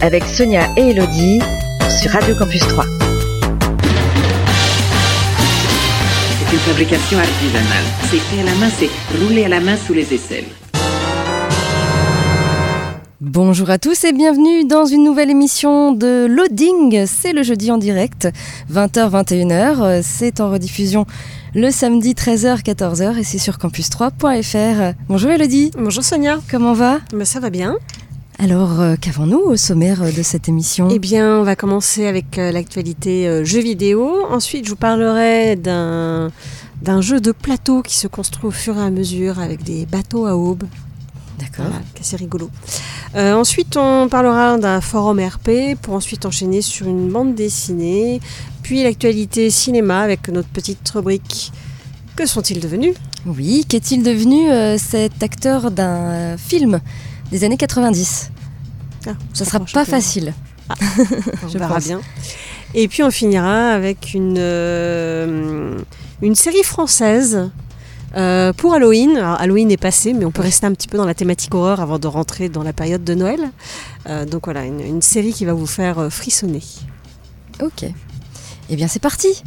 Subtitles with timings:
[0.00, 1.40] avec Sonia et Elodie
[2.00, 2.84] sur Radio Campus 3.
[6.38, 7.84] C'est une fabrication artisanale.
[8.10, 10.44] C'est fait à la main, c'est roulé à la main sous les aisselles.
[13.20, 17.04] Bonjour à tous et bienvenue dans une nouvelle émission de Loading.
[17.06, 18.28] C'est le jeudi en direct,
[18.72, 20.02] 20h-21h.
[20.02, 21.04] C'est en rediffusion
[21.54, 24.94] le samedi 13h-14h et c'est sur campus3.fr.
[25.08, 25.70] Bonjour Elodie.
[25.78, 26.38] Bonjour Sonia.
[26.50, 27.00] Comment va?
[27.12, 27.76] Ben, ça va bien.
[28.42, 30.88] Alors, euh, qu'avons-nous au sommaire de cette émission?
[30.90, 34.24] Eh bien, on va commencer avec euh, l'actualité euh, jeux vidéo.
[34.30, 36.32] Ensuite, je vous parlerai d'un
[36.80, 40.24] d'un jeu de plateau qui se construit au fur et à mesure avec des bateaux
[40.24, 40.64] à aube.
[41.38, 41.66] D'accord.
[41.66, 42.50] Voilà, qui est assez rigolo.
[43.14, 48.22] Euh, ensuite, on parlera d'un forum RP pour ensuite enchaîner sur une bande dessinée.
[48.62, 51.52] Puis l'actualité cinéma avec notre petite rubrique
[52.16, 52.94] Que sont-ils devenus?
[53.26, 56.80] Oui, qu'est-il devenu euh, cet acteur d'un euh, film?
[57.30, 58.30] Des années 90
[59.06, 59.90] Ah, Ça sera pas peu.
[59.90, 60.34] facile.
[61.44, 61.84] On je verra pense.
[61.86, 62.00] bien.
[62.74, 65.76] Et puis on finira avec une, euh,
[66.22, 67.50] une série française
[68.16, 69.16] euh, pour Halloween.
[69.16, 71.80] Alors, Halloween est passé, mais on peut rester un petit peu dans la thématique horreur
[71.80, 73.50] avant de rentrer dans la période de Noël.
[74.08, 76.62] Euh, donc voilà, une, une série qui va vous faire frissonner.
[77.60, 77.84] Ok.
[78.68, 79.42] Eh bien, c'est parti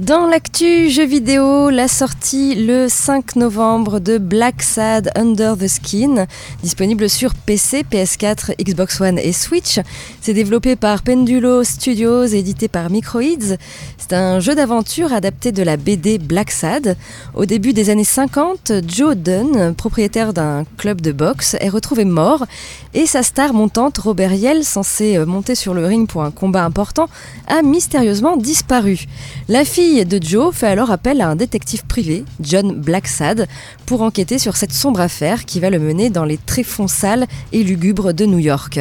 [0.00, 6.26] dans l'actu jeux vidéo, la sortie le 5 novembre de Black Sad Under the Skin,
[6.62, 9.78] disponible sur PC, PS4, Xbox One et Switch.
[10.22, 13.56] C'est développé par Pendulo Studios, édité par Microids.
[13.98, 16.96] C'est un jeu d'aventure adapté de la BD Black Sad.
[17.34, 22.46] Au début des années 50, Joe Dunn, propriétaire d'un club de boxe, est retrouvé mort
[22.94, 26.64] et sa star montante Robert Yell, censé euh, monter sur le ring pour un combat
[26.64, 27.08] important,
[27.46, 29.04] a mystérieusement disparu.
[29.48, 33.48] La fille de Joe fait alors appel à un détective privé, John Blacksad,
[33.86, 37.64] pour enquêter sur cette sombre affaire qui va le mener dans les tréfonds sales et
[37.64, 38.78] lugubres de New York.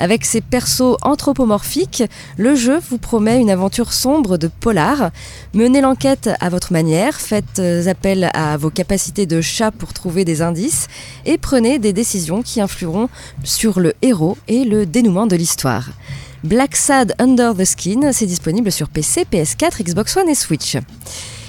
[0.00, 2.02] Avec ses persos anthropomorphiques,
[2.36, 5.10] le jeu vous promet une aventure sombre de polar.
[5.54, 10.24] Menez l'enquête à votre manière, faites euh, appel à vos capacités de chat pour trouver
[10.24, 10.88] des indices
[11.24, 13.08] et prenez des décisions qui influeront
[13.44, 15.88] sur le héros et le dénouement de l'histoire.
[16.44, 20.76] Black Sad Under the Skin, c'est disponible sur PC, PS4, Xbox One et Switch.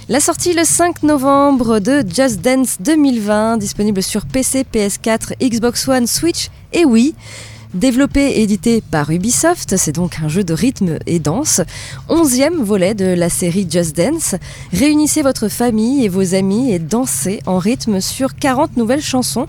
[0.07, 6.07] La sortie le 5 novembre de Just Dance 2020, disponible sur PC, PS4, Xbox One,
[6.07, 7.13] Switch et Wii.
[7.75, 11.61] Développé et édité par Ubisoft, c'est donc un jeu de rythme et danse.
[12.07, 14.33] Onzième volet de la série Just Dance.
[14.73, 19.45] Réunissez votre famille et vos amis et dansez en rythme sur 40 nouvelles chansons.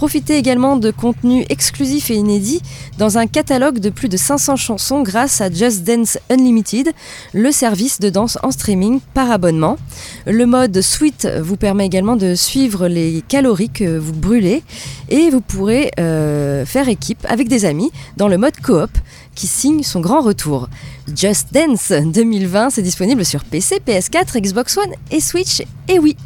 [0.00, 2.62] Profitez également de contenus exclusifs et inédits
[2.96, 6.90] dans un catalogue de plus de 500 chansons grâce à Just Dance Unlimited,
[7.34, 9.76] le service de danse en streaming par abonnement.
[10.24, 14.62] Le mode Suite vous permet également de suivre les calories que vous brûlez
[15.10, 18.90] et vous pourrez euh, faire équipe avec des amis dans le mode coop
[19.34, 20.70] qui signe son grand retour.
[21.14, 26.16] Just Dance 2020, c'est disponible sur PC, PS4, Xbox One et Switch et oui.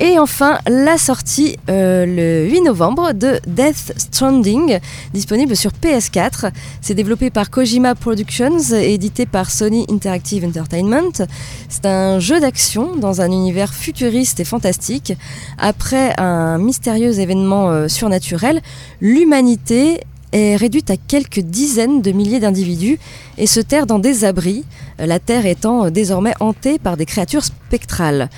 [0.00, 4.78] Et enfin, la sortie euh, le 8 novembre de Death Stranding,
[5.12, 6.52] disponible sur PS4.
[6.80, 11.26] C'est développé par Kojima Productions et édité par Sony Interactive Entertainment.
[11.68, 15.14] C'est un jeu d'action dans un univers futuriste et fantastique.
[15.58, 18.62] Après un mystérieux événement euh, surnaturel,
[19.00, 20.00] l'humanité
[20.32, 22.98] est réduite à quelques dizaines de milliers d'individus
[23.36, 24.64] et se terre dans des abris,
[24.98, 28.28] la Terre étant euh, désormais hantée par des créatures spectrales.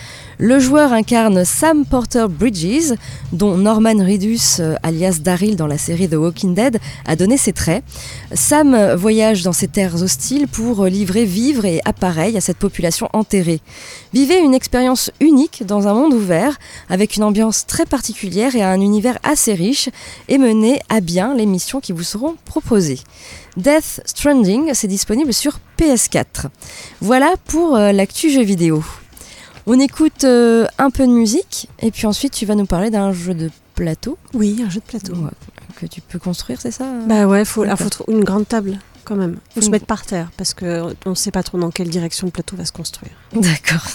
[0.42, 2.94] Le joueur incarne Sam Porter Bridges,
[3.30, 7.52] dont Norman Reedus, euh, alias Daryl dans la série The Walking Dead, a donné ses
[7.52, 7.84] traits.
[8.32, 13.60] Sam voyage dans ces terres hostiles pour livrer vivres et appareils à cette population enterrée.
[14.14, 16.58] Vivez une expérience unique dans un monde ouvert,
[16.88, 19.90] avec une ambiance très particulière et un univers assez riche,
[20.28, 23.00] et menez à bien les missions qui vous seront proposées.
[23.58, 26.46] Death Stranding, c'est disponible sur PS4.
[27.02, 28.82] Voilà pour euh, l'actu jeu vidéo.
[29.66, 33.12] On écoute euh, un peu de musique et puis ensuite tu vas nous parler d'un
[33.12, 35.14] jeu de plateau Oui, un jeu de plateau.
[35.14, 35.30] Ouais,
[35.80, 37.64] que tu peux construire, c'est ça Bah ouais, faut,
[38.08, 38.78] une grande table.
[39.04, 39.38] quand même.
[39.54, 42.26] Faut se mettre par terre parce que on ne sait pas trop dans quelle direction
[42.26, 43.12] le plateau va se construire.
[43.32, 43.86] D'accord.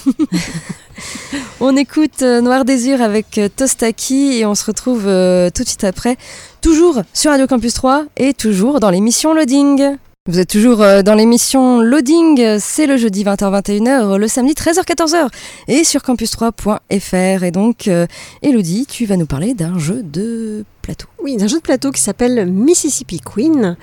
[1.59, 5.67] on écoute euh, Noir Désir avec euh, Tostaki et on se retrouve euh, tout de
[5.67, 6.17] suite après,
[6.61, 9.97] toujours sur Radio Campus 3 et toujours dans l'émission Loading.
[10.27, 15.27] Vous êtes toujours euh, dans l'émission Loading, c'est le jeudi 20h-21h, le samedi 13h-14h
[15.67, 17.43] et sur campus3.fr.
[17.43, 18.07] Et donc, euh,
[18.41, 21.05] Elodie, tu vas nous parler d'un jeu de plateau.
[21.21, 23.77] Oui, d'un jeu de plateau qui s'appelle Mississippi Queen.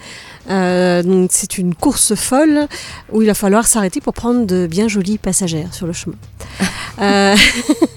[0.51, 2.67] Euh, donc c'est une course folle
[3.13, 6.17] où il va falloir s'arrêter pour prendre de bien jolies passagères sur le chemin.
[7.01, 7.35] Euh,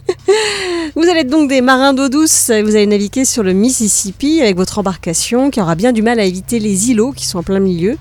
[0.96, 4.56] vous allez être donc des marins d'eau douce vous allez naviguer sur le Mississippi avec
[4.56, 7.60] votre embarcation qui aura bien du mal à éviter les îlots qui sont en plein
[7.60, 7.98] milieu,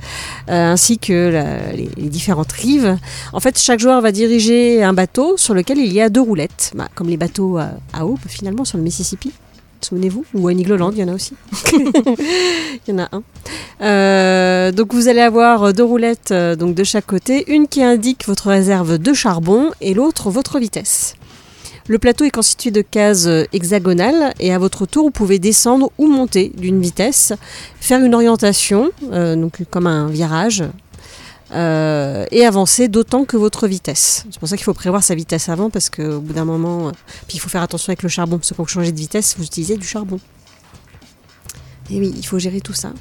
[0.48, 2.96] euh, ainsi que les, différentes rives.
[3.32, 6.72] En fait, chaque joueur va diriger un bateau sur lequel il y a deux roulettes,
[6.74, 9.32] Bah, comme les bateaux à, à eau finalement sur le Mississippi.
[9.84, 11.34] Souvenez-vous, ou à Nigloland, il y en a aussi.
[11.72, 13.22] il y en a un.
[13.82, 18.26] Euh, donc vous allez avoir deux roulettes euh, donc de chaque côté, une qui indique
[18.26, 21.16] votre réserve de charbon et l'autre votre vitesse.
[21.86, 25.92] Le plateau est constitué de cases euh, hexagonales et à votre tour vous pouvez descendre
[25.98, 27.34] ou monter d'une vitesse,
[27.78, 30.64] faire une orientation, euh, donc comme un virage,
[31.52, 34.24] euh, et avancer d'autant que votre vitesse.
[34.30, 36.90] C'est pour ça qu'il faut prévoir sa vitesse avant parce qu'au bout d'un moment,
[37.28, 39.34] puis il faut faire attention avec le charbon parce que quand vous changez de vitesse,
[39.36, 40.18] vous utilisez du charbon.
[41.90, 42.92] Et oui, il faut gérer tout ça.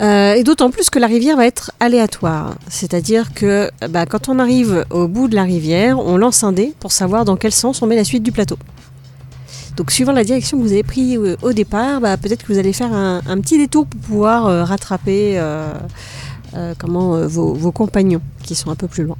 [0.00, 2.56] Euh, et d'autant plus que la rivière va être aléatoire.
[2.68, 6.74] C'est-à-dire que bah, quand on arrive au bout de la rivière, on lance un dé
[6.80, 8.58] pour savoir dans quel sens on met la suite du plateau.
[9.76, 12.58] Donc suivant la direction que vous avez pris euh, au départ, bah, peut-être que vous
[12.58, 15.40] allez faire un, petit détour pour pouvoir euh, rattraper
[16.78, 19.16] comment, vos compagnons qui sont un peu plus loin.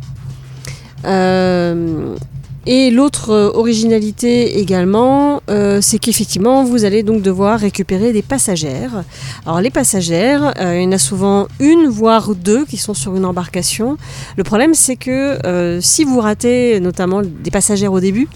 [2.70, 9.05] Et l'autre euh, originalité également, euh, c'est qu'effectivement, vous allez donc devoir récupérer des passagères.
[9.47, 13.17] Alors les passagères, euh, il y en a souvent une, voire deux qui sont sur
[13.17, 13.97] une embarcation.
[14.37, 18.29] Le problème, c'est que si vous ratez notamment des passagères au début,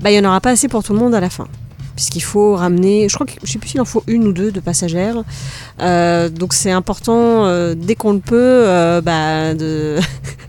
[0.00, 1.48] bah, il n'y en aura pas assez pour tout le monde à la fin.
[1.96, 4.52] Puisqu'il faut ramener, je crois que je sais plus s'il en faut une ou deux
[4.52, 5.24] de passagères.
[5.80, 9.98] Donc c'est important, dès qu'on le peut, bah, de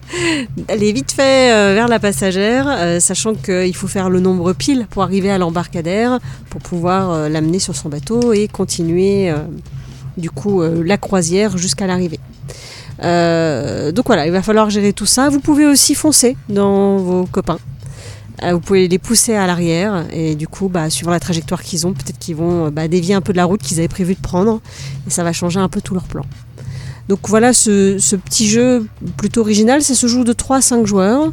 [0.56, 4.88] d'aller vite fait euh, vers la passagère, euh, sachant qu'il faut faire le nombre pile
[4.90, 6.20] pour arriver à l'embarcadère,
[6.50, 9.34] pour pouvoir euh, l'amener sur son bateau et continuer
[10.18, 12.20] du coup la croisière jusqu'à l'arrivée.
[13.00, 15.30] Donc voilà, il va falloir gérer tout ça.
[15.30, 17.60] Vous pouvez aussi foncer dans vos copains.
[18.42, 21.94] Vous pouvez les pousser à l'arrière et du coup, bah, suivant la trajectoire qu'ils ont,
[21.94, 24.62] peut-être qu'ils vont bah, dévier un peu de la route qu'ils avaient prévu de prendre
[25.08, 26.24] et ça va changer un peu tout leur plan.
[27.08, 31.32] Donc voilà ce, petit jeu plutôt original, ça se joue de 3 à 5 joueurs.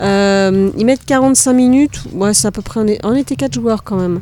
[0.00, 3.52] Euh, ils mettent 45 minutes, ouais, c'est à peu près, on, est, on était 4
[3.52, 4.20] joueurs quand même.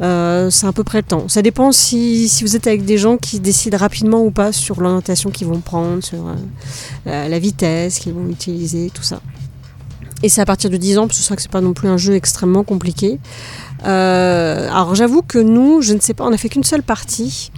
[0.00, 1.28] Euh, c'est à peu près le temps.
[1.28, 5.30] Ça dépend si, vous êtes avec des gens qui décident rapidement ou pas sur l'orientation
[5.30, 6.26] qu'ils vont prendre, sur
[7.06, 9.20] euh, la- vitesse qu'ils vont utiliser, tout ça.
[10.22, 11.88] Et c'est à partir de 10 ans, parce que c'est que c'est pas non plus
[11.88, 13.18] un jeu extrêmement compliqué.
[13.84, 17.50] Alors j'avoue que nous, je ne sais pas, on a fait qu'une seule partie.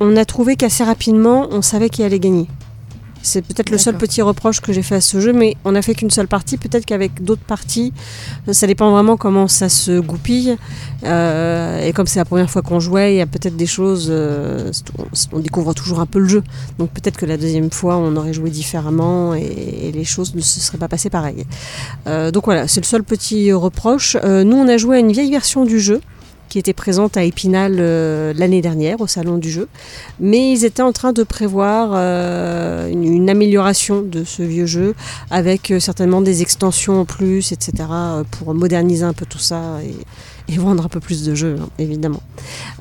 [0.00, 2.46] On a trouvé qu'assez rapidement, on savait qui allait gagner.
[3.22, 5.82] C'est peut-être le seul petit reproche que j'ai fait à ce jeu, mais on a
[5.82, 6.56] fait qu'une seule partie.
[6.56, 7.92] Peut-être qu'avec d'autres parties,
[8.50, 10.56] ça dépend vraiment comment ça se goupille.
[11.04, 14.08] Euh, et comme c'est la première fois qu'on jouait, il y a peut-être des choses.
[14.10, 16.42] euh, on, on découvre toujours un peu le jeu.
[16.78, 19.42] Donc peut-être que la deuxième fois, on aurait joué différemment et,
[19.82, 21.44] et les choses ne se seraient pas passées pareil.
[22.06, 24.16] Euh, donc voilà, c'est le seul petit reproche.
[24.24, 26.00] Nous, on a joué à une vieille version du jeu
[26.50, 29.68] qui était présente à Épinal euh, l'année dernière au salon du jeu.
[30.18, 34.94] Mais ils étaient en train de prévoir euh, une, amélioration de ce vieux jeu
[35.30, 37.72] avec euh, certainement des extensions en plus, etc.
[38.32, 39.94] pour moderniser un peu tout ça et,
[40.58, 42.20] vendre un peu plus de jeux, hein, évidemment.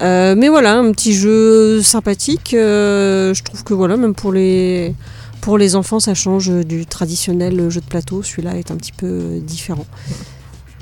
[0.01, 2.49] Mais voilà, un petit jeu sympathique.
[2.51, 4.95] je trouve que voilà, même pour les
[5.39, 8.23] pour les enfants, ça change du traditionnel jeu de plateau.
[8.23, 9.85] Celui-là est un petit peu différent.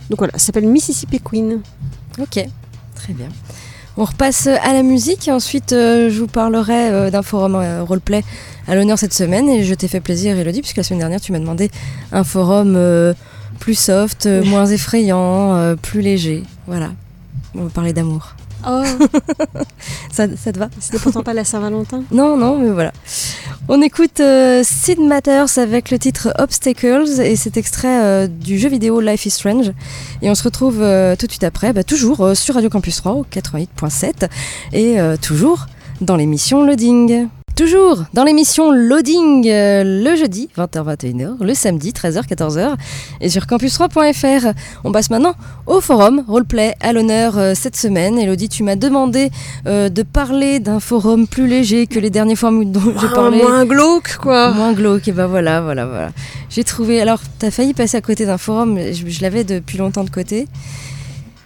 [0.09, 1.59] Donc voilà, ça s'appelle Mississippi Queen.
[2.19, 2.39] Ok,
[3.07, 3.29] très bien.
[3.95, 7.83] On repasse à la musique et ensuite euh, je vous parlerai euh, d'un forum euh,
[7.83, 8.23] roleplay
[8.67, 11.31] à l'honneur cette semaine et je t'ai fait plaisir Elodie puisque la semaine dernière tu
[11.31, 11.71] m'as demandé
[12.11, 12.77] un forum
[13.59, 16.43] plus soft, moins effrayant, plus léger.
[16.67, 16.91] Voilà,
[17.55, 18.36] on va parler d'amour.
[18.65, 18.83] Oh,
[20.11, 22.03] Ça, ça te va c'était pourtant pas la Saint-Valentin.
[22.11, 22.91] Non, non, mais voilà.
[23.67, 28.69] On écoute euh, Sid Matters avec le titre Obstacles et cet extrait euh, du jeu
[28.69, 29.71] vidéo Life is Strange.
[30.21, 33.11] Et on se retrouve euh, tout de suite après, bah, toujours sur Radio Campus 3
[33.13, 34.29] au 88.7
[34.73, 35.67] et toujours
[36.01, 37.27] dans l'émission Loading.
[37.57, 42.75] Toujours dans l'émission Loading euh, le jeudi 20h-21h, le samedi 13h-14h
[43.19, 44.53] et sur campus3.fr.
[44.83, 45.33] On passe maintenant
[45.65, 48.19] au forum Roleplay à l'honneur euh, cette semaine.
[48.19, 49.31] Elodie, tu m'as demandé
[49.65, 53.39] euh, de parler d'un forum plus léger que les derniers forums dont j'ai Ah, parlé.
[53.41, 54.51] moins glauque, quoi.
[54.51, 56.11] Moins glauque, et ben voilà, voilà, voilà.
[56.51, 57.01] J'ai trouvé.
[57.01, 60.47] Alors, t'as failli passer à côté d'un forum, je l'avais depuis longtemps de côté.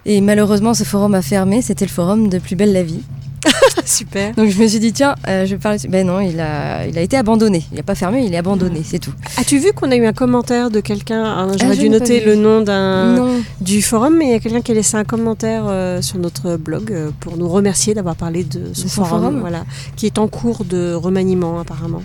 [0.06, 1.62] Et malheureusement, ce forum a fermé.
[1.62, 3.01] C'était le forum de Plus Belle la Vie.
[3.86, 4.33] Super.
[4.36, 5.79] Donc je me suis dit, tiens, euh, je vais parler.
[5.89, 7.63] Ben non, il a, il a été abandonné.
[7.71, 9.13] Il n'a pas fermé, il est abandonné, c'est tout.
[9.38, 12.36] As-tu vu qu'on a eu un commentaire de quelqu'un ah, J'aurais Ah, dû noter le
[12.36, 16.01] nom d'un du forum, mais il y a quelqu'un qui a laissé un commentaire euh,
[16.01, 19.39] sur notre blog euh, pour nous remercier d'avoir parlé de ce De son forum, forum
[19.39, 22.01] voilà, qui est en cours de remaniement apparemment.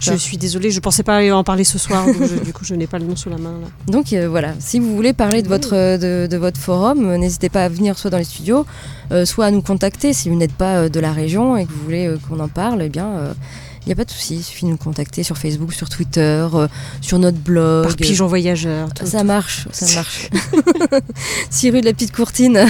[0.00, 2.74] Je suis désolée, je pensais pas en parler ce soir, donc je- du coup je
[2.74, 3.68] n'ai pas le nom sous la main là.
[3.92, 7.48] Donc euh, voilà, si vous voulez parler de votre, de, de votre forum, euh, n'hésitez
[7.48, 8.66] pas à venir soit dans les studios,
[9.12, 10.12] euh, soit à nous contacter.
[10.12, 12.48] Si vous n'êtes pas euh, de la région et que vous voulez euh, qu'on en
[12.48, 13.34] parle, eh bien,
[13.84, 14.36] il n'y a pas de souci.
[14.36, 16.68] Il suffit de nous contacter sur Facebook, sur Twitter, euh,
[17.00, 17.84] sur notre blog.
[17.86, 18.92] Par pigeon voyageur.
[18.94, 20.28] tout- Ça marche, ça marche.
[21.50, 22.64] 6 rue de la Petite Courtine,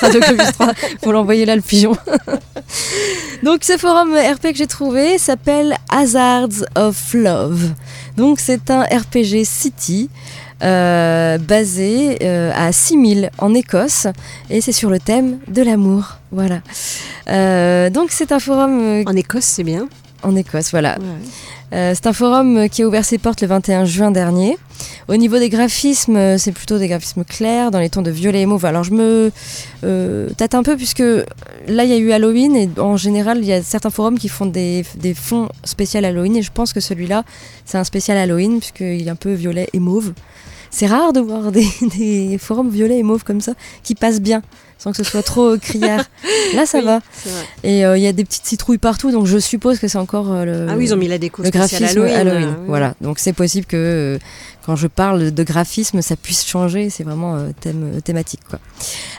[0.00, 0.72] Radio Campus 3,
[1.02, 1.96] faut l'envoyer là le pigeon.
[3.42, 7.72] Donc ce forum RP que j'ai trouvé s'appelle Hazards of Love.
[8.16, 10.08] Donc c'est un RPG City
[10.62, 14.06] euh, basé euh, à 6000 en Écosse
[14.48, 16.16] et c'est sur le thème de l'amour.
[16.30, 16.60] Voilà.
[17.28, 19.88] Euh, donc c'est un forum En Écosse, c'est bien.
[20.22, 20.96] en Écosse, voilà.
[20.98, 21.04] Ouais.
[21.74, 24.56] Euh, c'est un forum qui a ouvert ses portes le 21 juin dernier.
[25.08, 28.42] Au niveau des graphismes, euh, c'est plutôt des graphismes clairs, dans les tons de violet
[28.42, 28.64] et mauve.
[28.64, 29.32] Alors je me
[29.82, 31.02] euh, tâte un peu puisque
[31.66, 34.28] là il y a eu Halloween et en général il y a certains forums qui
[34.28, 34.84] font des,
[35.16, 37.24] fonds spéciaux Halloween et je pense que celui-là
[37.64, 40.12] c'est un spécial Halloween puisqu'il est un peu violet et mauve.
[40.70, 41.66] C'est rare de voir des,
[41.96, 44.42] des forums violets et mauve comme ça qui passent bien
[44.84, 46.04] sans que ce soit trop criard.
[46.54, 47.00] Là ça Oui, va.
[47.64, 50.30] Et euh, il y a des petites citrouilles partout donc je suppose que c'est encore
[50.30, 52.14] euh, le, Ah oui, ils ont mis la déco le spéciale graphisme Halloween.
[52.28, 52.48] Halloween.
[52.60, 52.64] oui.
[52.68, 54.18] Voilà, donc c'est possible que euh,
[54.64, 56.88] quand je parle de graphisme, ça puisse changer.
[56.88, 58.40] C'est vraiment euh, thème, euh, thématique.
[58.48, 58.58] Quoi.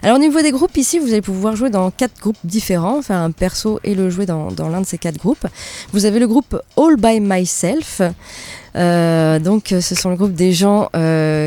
[0.01, 3.17] Alors au niveau des groupes, ici, vous allez pouvoir jouer dans quatre groupes différents, faire
[3.17, 5.45] un perso et le jouer dans, l'un de ces quatre groupes.
[5.93, 8.01] Vous avez le groupe All by Myself.
[8.75, 10.89] Euh, donc ce sont le groupe des gens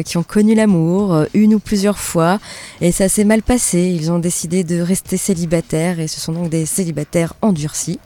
[0.05, 2.39] qui ont connu l'amour une ou plusieurs fois
[2.81, 3.81] et ça s'est mal passé.
[3.81, 7.99] Ils ont décidé de rester célibataires et ce sont donc des célibataires endurcis.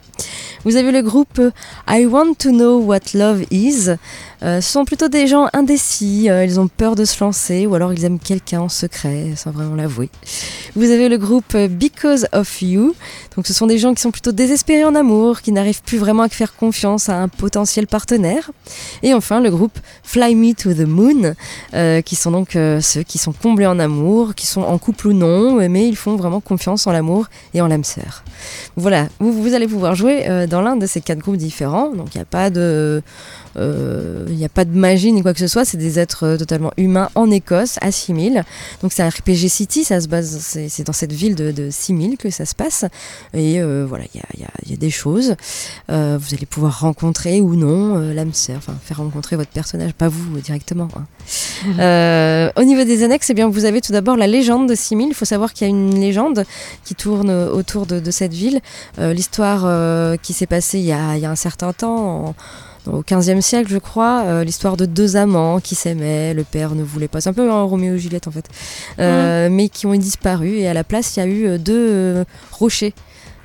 [0.64, 1.50] Vous avez le groupe euh,
[1.88, 3.90] I Want to Know What Love Is.
[4.42, 7.74] Euh, ce sont plutôt des gens indécis, euh, ils ont peur de se lancer ou
[7.76, 10.08] alors ils aiment quelqu'un en secret sans vraiment l'avouer.
[10.74, 12.94] Vous avez le groupe Because of You.
[13.36, 16.24] Donc ce sont des gens qui sont plutôt désespérés en amour, qui n'arrivent plus vraiment
[16.24, 18.50] à faire confiance à un potentiel partenaire.
[19.02, 21.34] Et enfin le groupe Fly Me to the Moon,
[21.74, 25.12] euh, qui sont donc ceux qui sont comblés en amour, qui sont en couple ou
[25.12, 28.24] non, mais ils font vraiment confiance en l'amour et en l'âme sœur.
[28.76, 31.90] Voilà, vous, vous allez pouvoir jouer dans l'un de ces quatre groupes différents.
[31.90, 33.02] Donc il n'y a pas de,
[33.56, 35.64] euh, il n'y a pas de magie ni quoi que ce soit.
[35.64, 38.44] C'est des êtres euh, totalement humains en Écosse à 6000.
[38.82, 42.16] Donc c'est un RPG City, ça se base, c'est dans cette ville de, de 6000
[42.16, 42.84] que ça se passe.
[43.34, 45.34] Et euh, voilà, il y a, y y des choses.
[45.90, 49.92] Euh, vous allez pouvoir rencontrer ou non euh, l'âme sœur, enfin faire rencontrer votre personnage,
[49.92, 50.88] pas vous euh, directement.
[50.96, 51.04] hein.
[51.78, 55.08] Euh, au niveau des annexes, eh bien, vous avez tout d'abord la légende de 6000.
[55.08, 56.44] Il faut savoir qu'il y a une légende
[56.84, 58.60] qui tourne euh, autour de, de cette ville.
[58.98, 62.26] Euh, L'histoire euh, qui s'est passée il y, a, il y a un certain temps,
[62.28, 62.34] en-
[62.86, 66.82] au 15e siècle, je crois, euh, l'histoire de deux amants qui s'aimaient, le père ne
[66.82, 67.20] voulait pas.
[67.20, 68.46] C'est un peu un Roméo et Juliette en fait,
[68.98, 70.56] Euh, mais qui ont disparu.
[70.58, 72.94] Et à la place, il y a eu euh, deux euh, rochers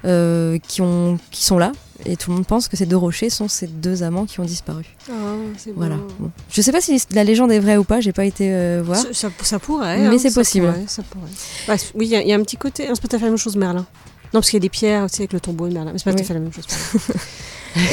[0.04, 1.72] qui, ont, qui sont là.
[2.06, 4.46] Et tout le monde pense que ces deux rochers sont ces deux amants qui ont
[4.46, 4.86] disparu.
[5.10, 5.14] Ah,
[5.58, 5.74] c'est.
[5.76, 5.96] Voilà.
[6.20, 6.30] Bon.
[6.50, 8.98] Je sais pas si la légende est vraie ou pas, j'ai pas été voir.
[8.98, 9.98] Ça, ça- ça pourrait.
[10.00, 10.68] Mais hein, c'est possible.
[10.68, 11.28] pourrait, ça pourrait.
[11.68, 12.84] Ouais, c- oui, il y, a- il y a un petit côté.
[12.94, 13.80] C'est pas tout à fait la même chose, Merlin.
[13.80, 13.86] Non,
[14.40, 15.92] parce qu'il y a des pierres, tu sais, avec le tombeau de Merlin.
[15.92, 16.28] Mais c'est pas tout à Oui.
[16.28, 16.66] fait la même chose.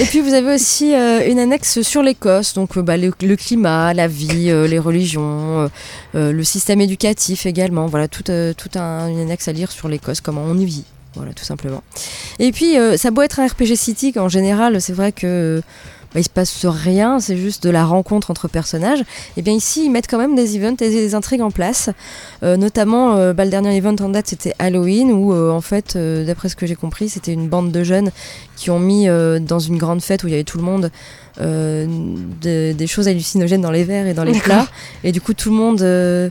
[0.00, 3.93] Et puis vous avez aussi euh, une annexe sur l'Écosse, donc euh, bah, le, climat,
[3.95, 5.71] la vie, euh, les religions,
[6.14, 7.87] le système éducatif également.
[7.87, 10.85] Voilà, toute toute un- une annexe à lire sur l'Écosse, comment on y vit.
[11.17, 11.83] Voilà, tout simplement.
[12.41, 15.62] Et puis, ça doit être un RPG City, qu'en général, c'est vrai que
[16.14, 19.02] bah, il se passe rien, c'est juste de la rencontre entre personnages.
[19.37, 21.90] Et bien ici, ils mettent quand même des events et des intrigues en place.
[22.42, 25.97] Euh, notamment, euh, bah, le dernier event en date, c'était Halloween, où euh, en fait,
[25.99, 28.11] d'après ce que j'ai compris, c'était une bande de jeunes
[28.56, 29.06] qui ont mis
[29.40, 30.90] dans une grande fête où il y avait tout le monde
[31.40, 34.66] de- des choses hallucinogènes dans les verres et dans les plats.
[35.02, 36.30] Et du coup, tout le monde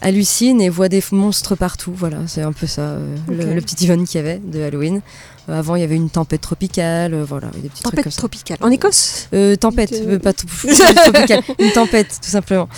[0.00, 1.92] hallucine et voit des monstres partout.
[1.94, 5.00] Voilà, c'est un peu ça, euh, le, le petit event qu'il y avait de Halloween.
[5.48, 8.12] Euh, avant, il y avait une tempête tropicale, euh, voilà, des petits trucs Tempête comme
[8.12, 8.18] ça.
[8.18, 8.58] tropicale.
[8.60, 10.46] En Écosse Euh, tempête, euh, pas trop-
[11.12, 12.68] tropicale, une tempête tout simplement.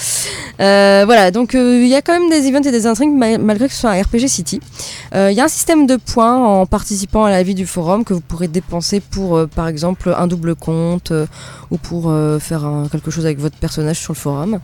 [0.59, 3.75] Voilà, donc il y a quand même des events et des intrigues ma- malgré que
[3.75, 4.61] ce soit un RPG City.
[5.15, 8.15] Il y a un système de points en participant à la vie du forum que
[8.15, 11.13] vous pourrez dépenser pour, par exemple, un double compte
[11.71, 14.61] ou pour faire un- quelque chose avec votre personnage sur le forum.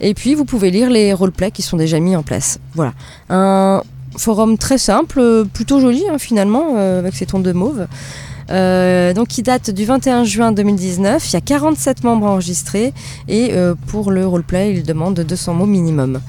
[0.00, 2.58] Et puis vous pouvez lire les roleplays qui sont déjà mis en place.
[2.74, 2.92] Voilà,
[3.28, 3.82] un
[4.20, 7.86] forum très simple, euh, plutôt joli hein, finalement, euh, avec ses tons de mauve.
[8.50, 11.30] Euh, donc qui date du 21 juin 2019.
[11.30, 12.92] Il y a 47 membres enregistrés
[13.28, 13.52] et
[13.86, 16.20] pour le roleplay, il demande 200 mots minimum.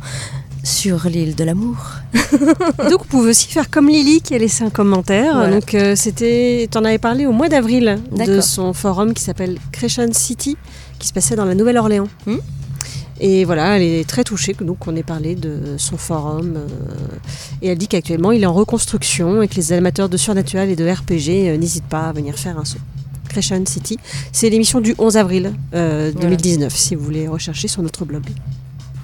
[0.69, 1.77] sur l'île de l'amour.
[2.89, 5.35] Donc, vous pouvez aussi faire comme Lily qui a laissé un commentaire.
[5.35, 5.59] Voilà.
[5.59, 10.13] Donc, euh, c'était, t'en avais parlé au mois d'avril de son forum qui s'appelle Crescent
[10.13, 10.57] City,
[10.99, 12.07] qui se passait dans la Nouvelle-Orléans.
[12.25, 12.37] Hmm.
[13.21, 16.55] Et voilà, elle est très touchée donc on ait parlé de son forum.
[16.55, 16.67] euh,
[17.61, 20.75] et elle dit qu'actuellement, il est en reconstruction et que les amateurs de surnaturel et
[20.75, 22.79] de RPG euh, n'hésitent pas à venir faire un saut.
[23.27, 23.99] Crescent City,
[24.31, 26.29] c'est l'émission du 11 avril euh, Voilà.
[26.29, 28.23] 2019, si vous voulez rechercher sur notre blog.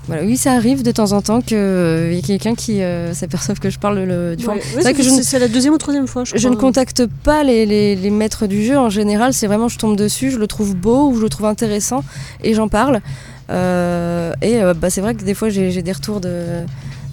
[0.07, 3.59] Voilà, oui, ça arrive de temps en temps qu'il y ait quelqu'un qui euh, s'aperçoive
[3.59, 4.59] que je parle le- du forum.
[4.75, 7.43] Ouais, c'est que je c'est la deuxième ou troisième fois, je, Je ne contacte pas
[7.43, 10.45] les, les- les maîtres du jeu en général, c'est vraiment je tombe dessus, je le
[10.47, 12.03] trouve beau ou je le trouve intéressant
[12.43, 13.01] et j'en parle.
[13.49, 16.45] Euh, et euh, bah, c'est vrai que des fois j'ai des retours de,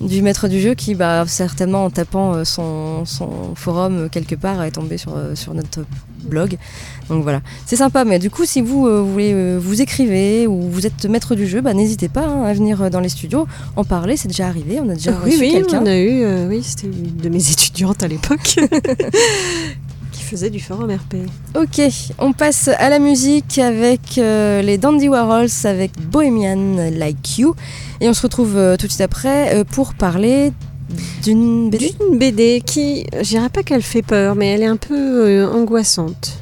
[0.01, 4.35] du maître du jeu qui bah, certainement en tapant euh, son, son forum euh, quelque
[4.35, 5.81] part est tombé sur, euh, sur notre
[6.25, 6.57] blog.
[7.13, 10.63] Donc voilà, c'est sympa, mais du coup si vous, euh, voulez euh, vous écrivez ou
[10.63, 13.47] vous êtes maître du jeu, bah, n'hésitez pas hein, à venir euh, dans les studios
[13.77, 15.83] en parler, c'est déjà arrivé, on a déjà oui, reçu oui, quelqu'un.
[15.83, 18.57] on a eu, euh, oui, c'était une de mes étudiantes à l'époque
[20.13, 21.17] qui faisait du forum RP.
[21.55, 21.83] Ok,
[22.19, 27.55] on passe à la musique avec les Dandy Warhols avec Bohemian Like You.
[28.01, 30.53] Et on se retrouve tout de suite après pour parler
[31.23, 31.95] d'une BD.
[32.01, 36.42] D'une BD qui, je dirais pas qu'elle fait peur, mais elle est un peu angoissante.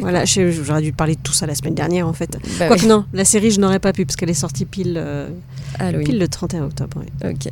[0.00, 2.38] Voilà, j'aurais dû parler de tout ça la semaine dernière en fait.
[2.58, 4.94] Bah Quoique oui, non, la série je n'aurais pas pu parce qu'elle est sortie pile,
[4.96, 5.28] euh,
[6.04, 7.00] pile le 31 octobre.
[7.00, 7.30] oui.
[7.30, 7.50] Ok.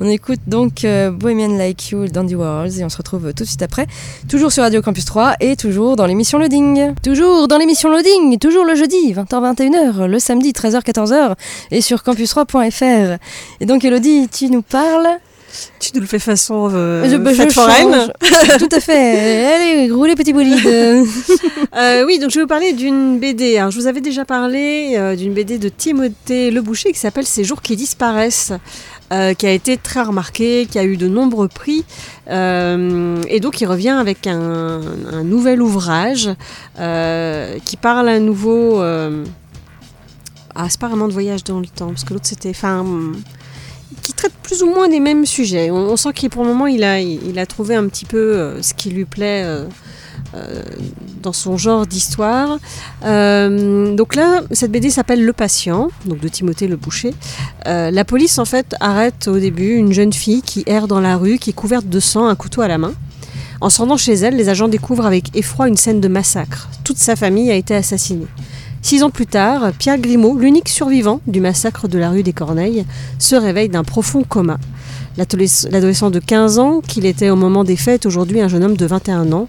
[0.00, 3.48] On écoute donc euh, Bohemian Like You, Dandy Warhols et on se retrouve tout de
[3.48, 3.86] suite après.
[4.28, 6.94] Toujours sur Radio Campus 3 et toujours dans l'émission Loading.
[7.02, 11.34] Toujours dans l'émission Loading, toujours le jeudi, 20h-21h, le samedi 13h-14h
[11.70, 13.18] et sur campus3.fr.
[13.60, 15.08] Et donc Elodie, tu nous parles
[15.80, 18.08] Tu nous le fais façon euh, Je- bah, je foraine.
[18.58, 19.46] Tout à fait.
[19.54, 20.58] Allez, roulez petit bolide.
[21.76, 23.58] Euh, oui, donc je vais vous parler d'une BD.
[23.58, 27.26] Alors, je vous avais déjà parlé euh, d'une BD de Timothée Le Boucher qui s'appelle
[27.26, 28.52] Ces jours qui disparaissent.
[29.12, 31.84] euh, qui a été très remarqué, qui a eu de nombreux prix,
[32.30, 34.80] euh, et donc il revient avec un,
[35.12, 36.30] un nouvel ouvrage
[36.80, 38.80] euh, qui parle à nouveau.
[40.54, 42.50] ah, c'est pas vraiment de voyage dans le temps, parce que l'autre c'était.
[42.50, 42.84] Enfin,
[44.42, 45.70] plus ou moins des mêmes sujets.
[45.70, 48.90] On, sent qu'il pour le moment il a, trouvé un petit peu euh, ce qui
[48.90, 49.42] lui plaît.
[49.44, 49.64] euh,
[50.34, 50.62] euh,
[51.22, 52.58] dans son genre d'histoire.
[53.02, 57.14] Donc là, cette BD s'appelle Le Patient, donc de Timothée Le Boucher.
[57.64, 61.38] La police en fait arrête au début une jeune fille qui erre dans la rue,
[61.38, 62.92] qui est couverte de sang, un couteau à la main.
[63.60, 66.68] En se rendant chez elle, les agents découvrent avec effroi une scène de massacre.
[66.84, 68.26] Toute sa famille a été assassinée.
[68.82, 72.84] Six ans plus tard, Pierre Grimaud, l'unique survivant du massacre de la rue des Corneilles,
[73.18, 74.58] se réveille d'un profond coma.
[75.16, 78.62] L'adolesc- L'adolescent de 15 ans, qu'il était au moment des faits, est aujourd'hui un jeune
[78.62, 79.48] homme de 21 ans.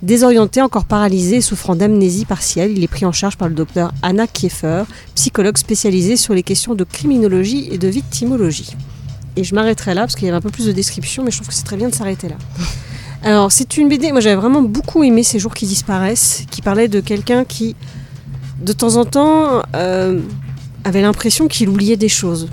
[0.00, 4.26] Désorienté, encore paralysé souffrant d'amnésie partielle, il est pris en charge par le docteur Anna
[4.26, 8.74] Kieffer, psychologue spécialisée sur les questions de criminologie et de victimologie.
[9.36, 11.36] Et je m'arrêterai là parce qu'il y avait un peu plus de description, mais je
[11.38, 12.36] trouve que c'est très bien de s'arrêter là.
[13.24, 16.86] Alors, c'est une BD, moi j'avais vraiment beaucoup aimé Ces jours qui disparaissent, qui parlait
[16.88, 17.74] de quelqu'un qui,
[18.60, 20.20] de temps en temps, euh,
[20.84, 22.48] avait l'impression qu'il oubliait des choses,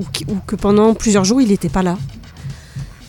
[0.00, 0.04] ou,
[0.46, 1.96] que pendant plusieurs jours il n'était pas là.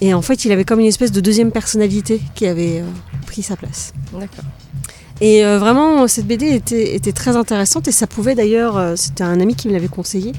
[0.01, 2.85] Et en fait, il avait comme une espèce de deuxième personnalité qui avait euh,
[3.25, 3.93] pris sa place.
[4.11, 4.45] D'accord.
[5.21, 9.39] Et euh, vraiment, cette BD était, très intéressante et ça pouvait d'ailleurs, euh, c'était un
[9.39, 10.33] ami qui me l'avait conseillé,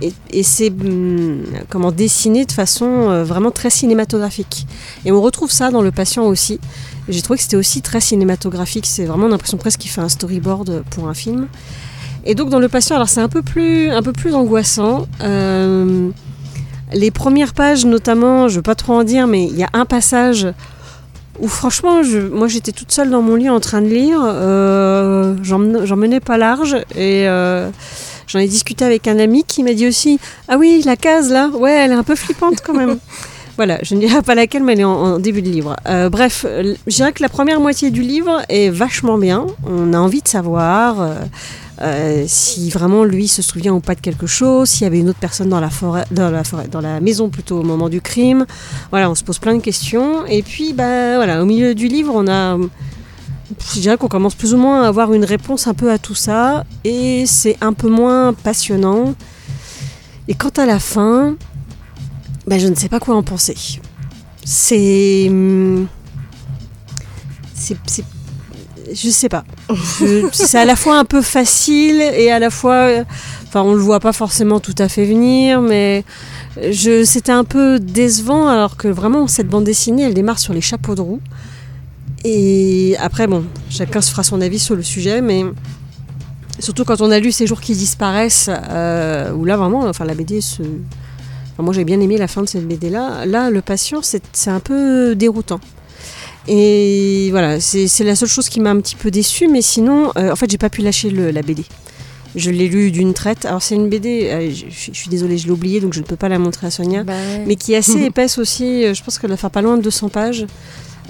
[0.00, 4.66] et, et c'est hum, comment dessiné de façon euh, vraiment très cinématographique.
[5.04, 6.60] Et on retrouve ça dans Le Patient aussi.
[7.10, 10.82] J'ai trouvé que c'était aussi très cinématographique, c'est vraiment l'impression presque qu'il fait un storyboard
[10.90, 11.48] pour un film.
[12.24, 15.06] Et donc dans Le Patient, alors c'est un peu plus, un peu plus angoissant.
[16.94, 19.84] Les premières pages notamment, je veux pas trop en dire, mais il y a un
[19.84, 20.46] passage
[21.40, 25.34] où franchement, je, moi j'étais toute seule dans mon lit en train de lire, euh,
[25.42, 27.68] j'en men- j'en menais pas large et euh,
[28.26, 30.18] j'en ai discuté avec un ami qui m'a dit aussi
[30.48, 32.98] Ah oui, la case là, ouais, elle est un peu flippante quand même.
[33.58, 35.76] Voilà, je ne dirai pas laquelle, mais elle est en, en début de livre.
[35.86, 39.46] Euh, bref, euh, je dirais que la première moitié du livre est vachement bien.
[39.68, 41.02] On a envie de savoir
[41.82, 45.08] euh, si vraiment lui se souvient ou pas de quelque chose, s'il y avait une
[45.10, 48.00] autre personne dans la forêt, dans la forêt, dans la maison plutôt au moment du
[48.00, 48.46] crime.
[48.90, 50.24] Voilà, on se pose plein de questions.
[50.26, 52.56] Et puis, bah voilà, au milieu du livre, on a
[53.74, 56.14] je dirais qu'on commence plus ou moins à avoir une réponse un peu à tout
[56.14, 59.14] ça et c'est un peu moins passionnant.
[60.28, 61.36] Et quant à la fin,
[62.46, 63.56] ben je ne sais pas quoi en penser.
[64.44, 65.26] C'est.
[65.28, 65.86] hum,
[67.54, 67.76] C'est.
[68.94, 69.44] Je sais pas.
[70.32, 72.88] C'est à la fois un peu facile et à la fois.
[73.46, 76.04] Enfin, on le voit pas forcément tout à fait venir, mais
[76.72, 80.94] c'était un peu décevant alors que vraiment cette bande dessinée, elle démarre sur les chapeaux
[80.94, 81.20] de roue.
[82.24, 85.44] Et après, bon, chacun se fera son avis sur le sujet, mais
[86.58, 90.14] surtout quand on a lu Ces jours qui disparaissent, euh, où là vraiment, enfin la
[90.14, 90.62] BD se.
[91.58, 93.26] moi j'ai bien aimé la fin de cette BD là.
[93.26, 95.60] Là, le patient, c'est un peu déroutant.
[96.48, 100.32] Et voilà, c'est la seule chose qui m'a un petit peu déçue, mais sinon, euh,
[100.32, 101.64] en fait, j'ai pas pu lâcher le- la BD.
[102.34, 103.44] Je l'ai lu d'une traite.
[103.44, 106.04] Alors, c'est une BD, euh, je, je suis désolée, je l'ai oubliée, donc je ne
[106.04, 107.44] peux pas la montrer à Sonia Bah ouais.
[107.46, 108.84] mais qui est assez épaisse aussi.
[108.84, 110.46] euh, Je pense qu'elle va faire pas loin de 200 pages.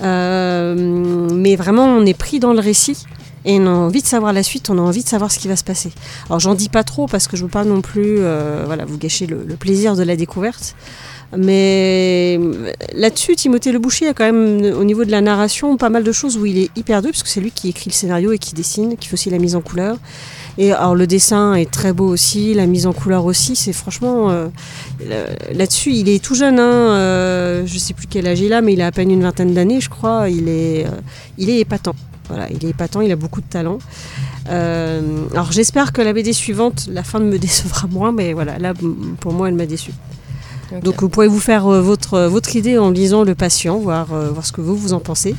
[0.03, 3.05] Euh, mais vraiment, on est pris dans le récit
[3.45, 5.49] et on a envie de savoir la suite, on a envie de savoir ce qui
[5.49, 5.93] va se passer.
[6.29, 8.99] Alors, j'en dis pas trop parce que je veux pas non plus euh, voilà, vous
[8.99, 10.75] gâcher le, le plaisir de la découverte.
[11.37, 15.89] Mais euh, là-dessus, Timothée Le Boucher a quand même, au niveau de la narration, pas
[15.89, 17.95] mal de choses où il est hyper doué, parce que c'est lui qui écrit le
[17.95, 19.97] scénario et qui dessine, qui fait aussi la mise en couleur.
[20.59, 24.29] Et alors le dessin est très beau aussi, la mise en couleur aussi, c'est franchement
[24.31, 24.49] euh,
[25.53, 28.75] là-dessus, il est tout jeune, hein, euh, je sais plus quel âge il a, mais
[28.75, 30.29] il a à peine une vingtaine d'années, je crois.
[30.29, 30.91] Il est, euh,
[31.39, 31.95] il est épatant.
[32.29, 33.79] Voilà, il est épatant, il a beaucoup de talent.
[34.49, 35.01] Euh,
[35.33, 38.75] alors j'espère que la BD suivante, la fin ne me décevra moins, mais voilà, là
[39.21, 39.93] pour moi elle m'a déçu.
[40.81, 44.13] Donc vous pouvez vous faire euh, votre, euh, votre idée en lisant Le Patient, voir,
[44.13, 45.35] euh, voir ce que vous, vous en pensez.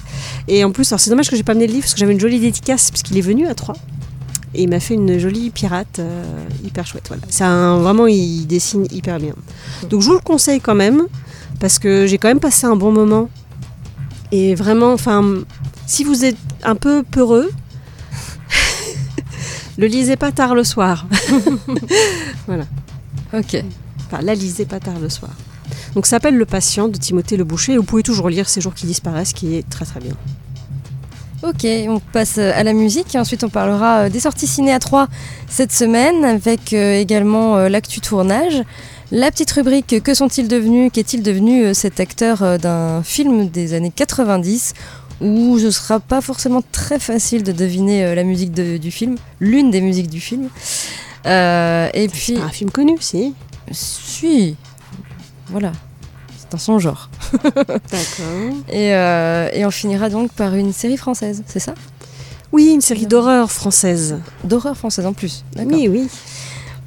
[0.48, 2.13] Et en plus, alors c'est dommage que j'ai pas amené le livre parce que j'avais
[2.13, 3.78] une jolie dédicace parce qu'il est venu à Troyes.
[4.56, 6.24] Et il m'a fait une jolie pirate euh,
[6.63, 7.08] hyper chouette.
[7.08, 7.24] Voilà.
[7.41, 9.34] Un, vraiment, il dessine hyper bien.
[9.89, 11.04] Donc je vous le conseille quand même
[11.60, 13.30] parce que j'ai quand même passé un bon moment.
[14.32, 15.24] Et vraiment, enfin,
[15.88, 17.52] si vous êtes un peu peureux,
[19.78, 21.08] le lisez pas tard le soir.
[23.34, 23.63] Ok.
[24.13, 25.32] Enfin, la lisez pas tard le soir.
[25.95, 27.78] Donc ça s'appelle Le Patient de Timothée Le Boucher.
[27.78, 30.13] Vous pouvez toujours lire Ces jours qui disparaissent, qui est très très bien.
[31.43, 34.71] Ok, on passe euh, à la musique et ensuite on parlera euh, des sorties ciné
[34.71, 35.08] à 3
[35.49, 38.62] cette semaine avec euh, également l'actu tournage.
[39.12, 44.73] La petite rubrique Que sont-ils devenus Qu'est-il devenu cet acteur d'un film des années 90
[45.21, 49.69] où ce sera pas forcément très facile de deviner la musique de- du film, l'une
[49.69, 50.49] des musiques du film.
[51.28, 53.34] Euh, et puis, un film connu, si.
[53.71, 54.56] Si,
[55.47, 55.71] voilà,
[56.38, 57.10] c'est dans son genre.
[57.43, 58.54] D'accord.
[58.69, 61.73] Et, euh, et on finira donc par une série française, c'est ça?
[62.52, 64.19] Oui, une série d'horreur française.
[64.43, 65.43] D'horreur française en plus.
[65.56, 65.73] D'accord.
[65.73, 66.08] Oui, oui.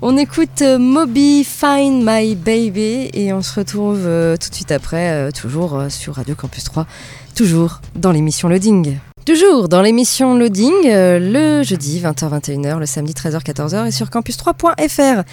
[0.03, 4.71] On écoute euh, Moby Find My Baby et on se retrouve euh, tout de suite
[4.71, 6.87] après, euh, toujours sur Radio Campus 3,
[7.35, 8.99] toujours dans l'émission Loading.
[9.27, 15.25] Toujours dans l'émission Loading, euh, le jeudi 20h-21h, le samedi 13h-14h et sur campus3.fr.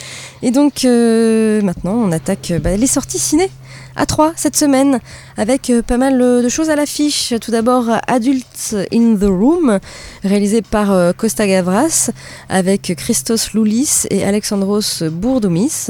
[0.42, 3.52] Et donc euh, maintenant on attaque bah, les sorties ciné
[3.96, 5.00] à 3 cette semaine
[5.38, 7.34] avec euh, pas mal de choses à l'affiche.
[7.42, 9.80] Tout d'abord Adults in the Room,
[10.24, 12.12] réalisé par euh, Costa Gavras
[12.50, 15.88] avec Christos Loulis et Alexandros Bourdoumis.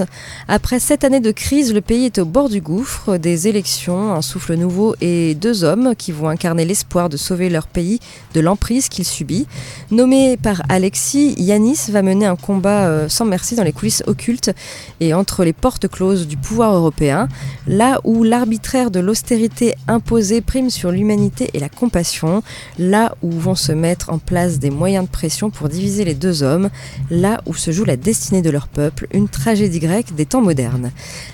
[0.47, 4.21] Après sept années de crise, le pays est au bord du gouffre, des élections, un
[4.21, 7.99] souffle nouveau et deux hommes qui vont incarner l'espoir de sauver leur pays
[8.33, 9.47] de l'emprise qu'il subit.
[9.91, 14.51] Nommé par Alexis, Yanis va mener un combat euh, sans merci dans les coulisses occultes
[14.99, 17.27] et entre les portes closes du pouvoir européen,
[17.67, 22.43] là où l'arbitraire de l'austérité imposée prime sur l'humanité et la compassion,
[22.77, 26.43] là où vont se mettre en place des moyens de pression pour diviser les deux
[26.43, 26.69] hommes,
[27.09, 30.91] là où se joue la destinée de leur peuple, une tragédie grecque des temps modernes.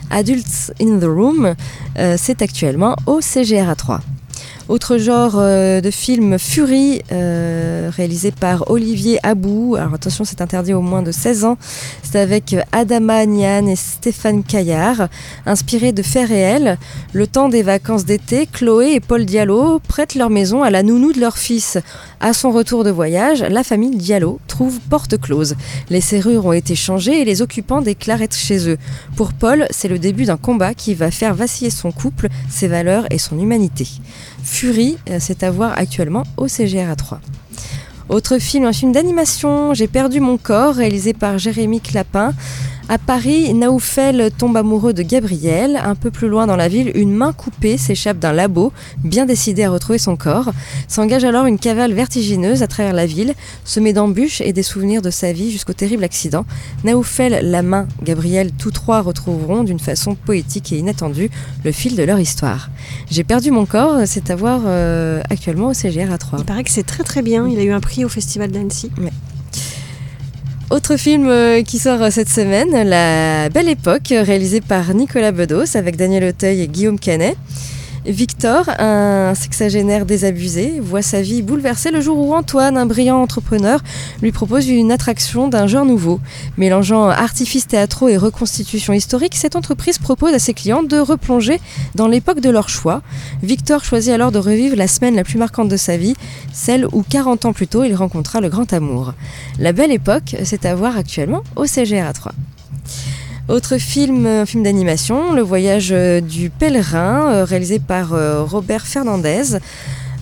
[0.09, 1.55] Adults in the Room,
[1.97, 4.01] euh, c'est actuellement au CGR 3.
[4.69, 9.75] Autre genre euh, de film, Fury, euh, réalisé par Olivier Abou.
[9.75, 11.57] Alors attention, c'est interdit au moins de 16 ans.
[12.03, 15.07] C'est avec Adama Nian et Stéphane Caillard.
[15.47, 16.77] Inspiré de faits réels,
[17.13, 21.13] le temps des vacances d'été, Chloé et Paul Diallo prêtent leur maison à la nounou
[21.13, 21.79] de leur fils.
[22.19, 25.55] À son retour de voyage, la famille Diallo trouve porte close.
[25.89, 28.77] Les serrures ont été changées et les occupants déclarent être chez eux.
[29.15, 33.05] Pour Paul, c'est le début d'un combat qui va faire vaciller son couple, ses valeurs
[33.09, 33.87] et son humanité.
[34.43, 37.19] Fury, euh, c'est à voir actuellement au CGR 3.
[38.09, 42.33] Autre film, un film d'animation, J'ai perdu mon corps, réalisé par Jérémy Clapin.
[42.91, 45.77] À Paris, Naoufel tombe amoureux de Gabriel.
[45.77, 48.73] Un peu plus loin dans la ville, une main coupée s'échappe d'un labo,
[49.03, 50.51] bien décidé à retrouver son corps.
[50.87, 55.11] S'engage alors une cavale vertigineuse à travers la ville, semée d'embûches et des souvenirs de
[55.11, 56.47] sa vie jusqu'au terrible accident.
[56.83, 61.29] Naoufel, la main, Gabriel, tous trois retrouveront d'une façon poétique et inattendue
[61.63, 62.71] le fil de leur histoire.
[63.11, 66.39] J'ai perdu mon corps, c'est à voir euh, actuellement au CGR à 3.
[66.39, 67.47] Il paraît que c'est très très bien.
[67.47, 68.89] Il a eu un prix au Festival d'Annecy.
[70.69, 75.75] Autre film euh, qui sort euh, cette semaine, La Belle Époque, réalisé par Nicolas Bedos
[75.75, 77.35] avec Daniel Auteuil et Guillaume Canet.
[78.05, 83.81] Victor, un sexagénaire désabusé, voit sa vie bouleversée le jour où Antoine, un brillant entrepreneur,
[84.21, 86.21] lui propose une attraction d'un genre nouveau.
[86.57, 91.59] Mélangeant artifices théâtraux et reconstitution historique, cette entreprise propose à ses clients de replonger
[91.95, 93.01] dans l'époque de leur choix.
[93.43, 96.15] Victor choisit alors de revivre la semaine la plus marquante de sa vie,
[96.53, 99.13] celle où 40 ans plus tôt il rencontra le grand amour.
[99.59, 102.31] La belle époque, c'est à voir actuellement au CGR à 3.
[103.49, 109.57] Autre film, film d'animation, Le voyage euh, du pèlerin, euh, réalisé par euh, Robert Fernandez.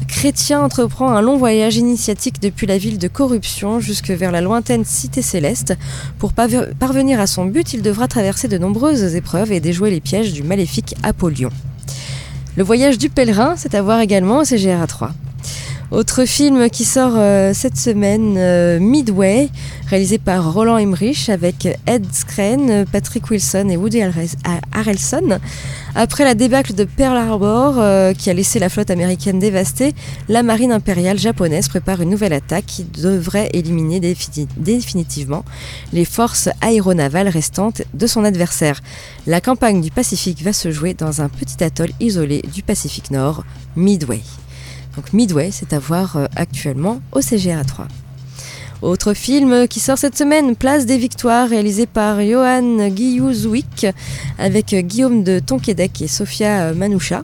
[0.08, 4.86] Chrétien entreprend un long voyage initiatique depuis la ville de corruption jusque vers la lointaine
[4.86, 5.76] cité céleste.
[6.20, 10.32] Pour parvenir à son but, il devra traverser de nombreuses épreuves et déjouer les pièges
[10.32, 11.50] du maléfique Apollyon.
[12.56, 15.12] Le voyage du pèlerin, c'est à voir également au CGR 3.
[15.90, 19.48] Autre film qui sort euh, cette semaine, euh, Midway,
[19.90, 24.36] réalisé par Roland Emmerich avec Ed Skrein, Patrick Wilson et Woody Harrels-
[24.74, 25.40] Harrelson.
[25.96, 29.96] Après la débâcle de Pearl Harbor, euh, qui a laissé la flotte américaine dévastée,
[30.28, 35.46] la marine impériale japonaise prépare une nouvelle attaque qui devrait éliminer défini- définitivement
[35.94, 38.82] les forces aéronavales restantes de son adversaire.
[39.26, 43.46] La campagne du Pacifique va se jouer dans un petit atoll isolé du Pacifique Nord,
[43.78, 44.20] Midway.
[44.98, 47.88] Donc Midway, c'est à voir euh, actuellement au CGR 3.
[48.82, 53.88] Autre film qui sort cette semaine, Place des Victoires, réalisé par Johan Guillou-Zouik,
[54.40, 57.22] avec euh, Guillaume de Tonquédec et Sofia euh, Manoucha.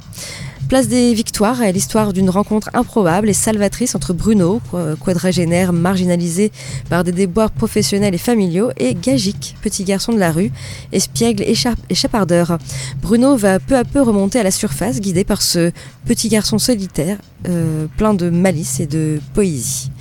[0.69, 6.52] Place des Victoires est l'histoire d'une rencontre improbable et salvatrice entre Bruno, qu- quadragénaire marginalisé
[6.89, 10.52] par des déboires professionnels et familiaux, et Gagic, petit garçon de la rue,
[10.91, 11.54] espiègle et
[11.95, 12.58] chapardeur.
[13.02, 15.71] Bruno va peu à peu remonter à la surface, guidé par ce
[16.06, 19.91] petit garçon solitaire, euh, plein de malice et de poésie.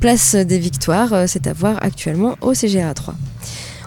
[0.00, 3.14] Place des Victoires, euh, c'est à voir actuellement au CGA 3.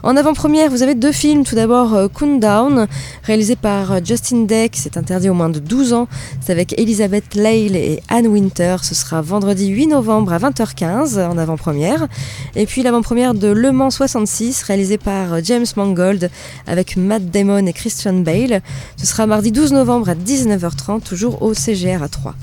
[0.07, 1.43] En avant-première, vous avez deux films.
[1.43, 2.87] Tout d'abord, euh, Countdown,
[3.23, 6.07] réalisé par euh, Justin Deck, c'est interdit au moins de 12 ans.
[6.39, 8.77] C'est avec Elizabeth Lale et Anne Winter.
[8.83, 12.07] Ce sera vendredi 8 novembre à 20h15 en avant-première.
[12.55, 16.31] Et puis l'avant-première de Le Mans 66, réalisé par euh, James Mangold
[16.67, 18.61] avec Matt Damon et Christian Bale.
[18.95, 22.33] Ce sera mardi 12 novembre à 19h30, toujours au CGR à 3.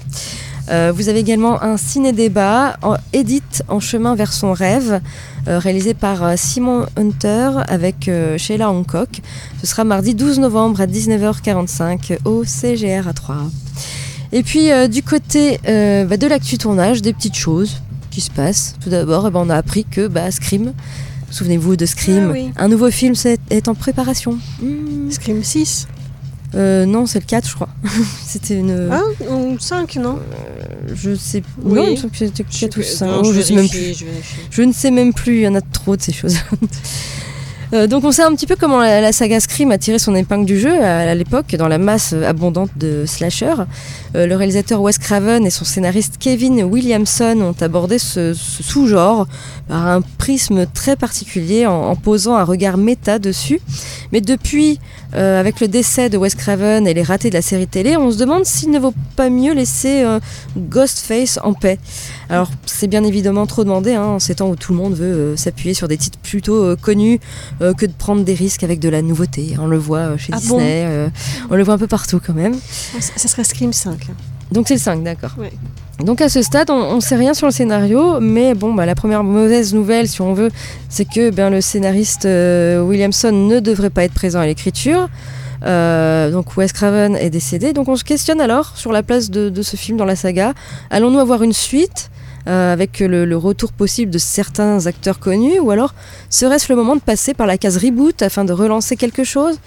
[0.71, 2.79] Euh, vous avez également un ciné-débat,
[3.13, 5.01] Edith en chemin vers son rêve,
[5.47, 9.21] euh, réalisé par euh, Simon Hunter avec euh, Sheila Hancock.
[9.61, 13.37] Ce sera mardi 12 novembre à 19h45 au CGR à 3.
[14.33, 18.75] Et puis du côté bah, de l'actu tournage, des petites choses qui se passent.
[18.83, 20.73] Tout d'abord, eh ben, on a appris que bah, Scream,
[21.31, 22.51] souvenez-vous de Scream, Ah oui.
[22.57, 23.15] un nouveau film
[23.51, 24.39] est en préparation.
[25.11, 25.87] Scream 6
[26.55, 27.69] Euh, non, c'est le 4 je crois.
[28.27, 28.89] C'était une...
[28.91, 30.19] Ah, ou 5, non
[30.93, 31.75] Je sais Oui.
[31.75, 33.07] Non, il me semble que c'était 4 ou 5.
[33.07, 33.99] Non, je, sais même plus.
[33.99, 34.05] je.
[34.51, 36.37] Je ne sais même plus, il y en a trop de ces choses.
[37.75, 40.15] Euh, donc on sait un petit peu comment la, la saga Scream a tiré son
[40.15, 43.55] épingle du jeu à, à l'époque, dans la masse euh, abondante de slasher.
[44.15, 49.27] Euh, le réalisateur Wes Craven et son scénariste Kevin Williamson ont abordé ce, ce sous-genre
[49.67, 53.61] par un prisme très particulier en, en posant un regard méta dessus.
[54.13, 54.79] Mais depuis,
[55.15, 58.11] euh, avec le décès de Wes Craven et les ratés de la série télé, on
[58.11, 60.21] se demande s'il ne vaut pas mieux laisser euh,
[60.57, 61.79] Ghostface en paix.
[62.29, 65.07] Alors c'est bien évidemment trop demandé hein, en ces temps où tout le monde veut
[65.07, 67.21] euh, s'appuyer sur des titres plutôt connus
[67.61, 69.55] que de prendre des risques avec de la nouveauté.
[69.61, 71.11] On le voit chez Ah Disney,
[71.51, 72.55] on le voit un peu partout quand même.
[73.01, 74.09] Ça ça serait Scream 5.
[74.55, 75.33] Donc c'est le 5, d'accord.
[75.37, 75.51] Ouais.
[75.99, 78.95] Donc à ce stade, on ne sait rien sur le scénario, mais bon, bah, la
[78.95, 80.51] première mauvaise nouvelle, si on veut,
[80.89, 85.09] c'est que ben, le scénariste euh, Williamson ne devrait pas être présent à l'écriture.
[85.65, 87.73] Euh, donc Wes Craven est décédé.
[87.73, 90.55] Donc on se questionne alors sur la place de, de ce film dans la saga.
[90.91, 92.11] Allons-nous avoir une suite
[92.47, 95.95] euh, avec le, le retour possible de certains acteurs connus ou alors
[96.31, 99.59] serait-ce le moment de passer par la case reboot afin de relancer quelque chose?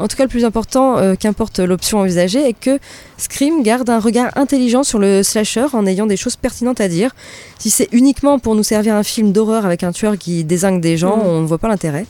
[0.00, 2.80] En tout cas, le plus important, euh, qu'importe l'option envisagée, est que
[3.16, 7.12] Scream garde un regard intelligent sur le slasher en ayant des choses pertinentes à dire.
[7.60, 10.96] Si c'est uniquement pour nous servir un film d'horreur avec un tueur qui désingue des
[10.96, 11.26] gens, Mhm.
[11.26, 12.06] on ne voit pas l'intérêt.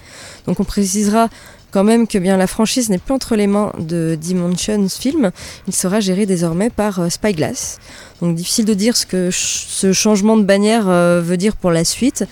[0.46, 1.28] Donc on précisera
[1.72, 5.32] quand même que bien la franchise n'est plus entre les mains de Dimensions Film.
[5.66, 7.78] Il sera géré désormais par euh, Spyglass.
[8.20, 11.84] Donc difficile de dire ce que ce changement de bannière euh, veut dire pour la
[11.84, 12.24] suite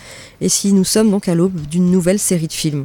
[0.42, 2.84] et si nous sommes donc à l'aube d'une nouvelle série de films.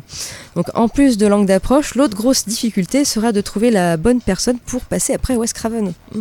[0.55, 4.57] Donc en plus de l'angle d'approche, l'autre grosse difficulté sera de trouver la bonne personne
[4.65, 5.91] pour passer après Wes Craven.
[6.13, 6.19] Mm.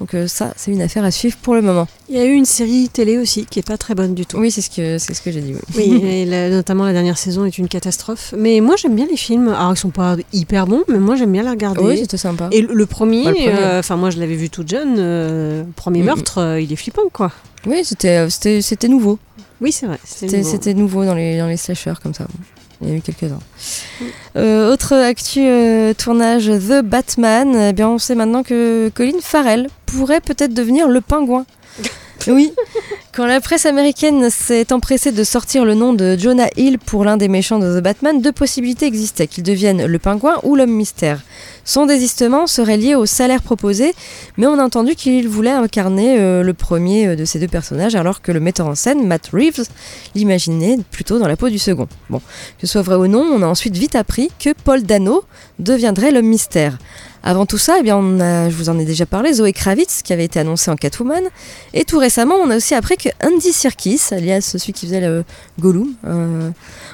[0.00, 1.88] Donc euh, ça, c'est une affaire à suivre pour le moment.
[2.08, 4.36] Il y a eu une série télé aussi qui est pas très bonne du tout.
[4.38, 5.54] Oui, c'est ce que c'est ce que j'ai dit.
[5.54, 5.62] oui.
[5.76, 8.34] Oui, et la- notamment la dernière saison est une catastrophe.
[8.36, 9.48] Mais moi j'aime bien les films.
[9.48, 11.80] Alors ils sont pas hyper bons, mais moi j'aime bien les regarder.
[11.82, 12.48] Oui, c'était sympa.
[12.52, 14.96] et le, le premier, Ouais, euh, enfin moi je l'avais vu toute jeune.
[14.98, 17.30] euh, premier meurtre, il est flippant quoi.
[17.66, 19.18] Oui, c'était c'était nouveau.
[19.62, 19.98] Oui c'est vrai.
[20.04, 22.26] c'était nouveau dans les dans les slashers comme ça.
[22.82, 23.38] Il y a eu quelques-uns.
[24.36, 27.54] Euh, autre actu euh, tournage The Batman.
[27.54, 31.46] Eh bien, on sait maintenant que Colin Farrell pourrait peut-être devenir le pingouin.
[32.32, 32.52] Oui,
[33.12, 37.16] quand la presse américaine s'est empressée de sortir le nom de Jonah Hill pour l'un
[37.16, 41.20] des méchants de The Batman, deux possibilités existaient, qu'il devienne le pingouin ou l'homme mystère.
[41.64, 43.94] Son désistement serait lié au salaire proposé,
[44.36, 47.94] mais on a entendu qu'il voulait incarner euh, le premier euh, de ces deux personnages,
[47.94, 49.64] alors que le metteur en scène, Matt Reeves,
[50.14, 51.88] l'imaginait plutôt dans la peau du second.
[52.08, 52.20] Bon,
[52.58, 55.24] que ce soit vrai ou non, on a ensuite vite appris que Paul Dano
[55.58, 56.78] deviendrait l'homme mystère.
[57.24, 58.00] Avant tout ça, eh bien,
[58.50, 61.22] je vous en ai déjà parlé, Zoé Kravitz, qui avait été annoncée en Catwoman.
[61.72, 65.24] Et tout récemment, on a aussi appris que Andy Serkis, alias celui qui faisait le
[65.60, 66.50] Gollum euh,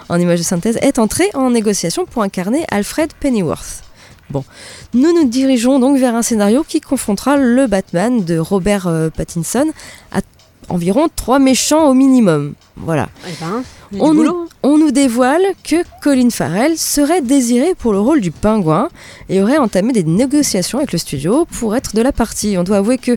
[0.09, 3.83] en image de synthèse, est entré en négociation pour incarner Alfred Pennyworth.
[4.31, 4.45] Bon,
[4.93, 9.67] nous nous dirigeons donc vers un scénario qui confrontera le Batman de Robert euh, Pattinson
[10.13, 10.21] à
[10.69, 12.55] environ trois méchants au minimum.
[12.77, 13.09] Voilà.
[13.27, 13.63] Eh ben,
[14.01, 14.49] On nous, boulot.
[14.63, 18.89] on nous dévoile que Colin Farrell serait désiré pour le rôle du pingouin
[19.29, 22.57] et aurait entamé des négociations avec le studio pour être de la partie.
[22.59, 23.17] On doit avouer que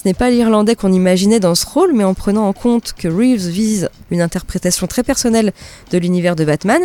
[0.00, 3.06] ce n'est pas l'Irlandais qu'on imaginait dans ce rôle, mais en prenant en compte que
[3.06, 5.52] Reeves vise une interprétation très personnelle
[5.90, 6.80] de l'univers de Batman,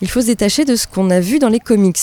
[0.00, 2.00] il faut se détacher de ce qu'on a vu dans les comics.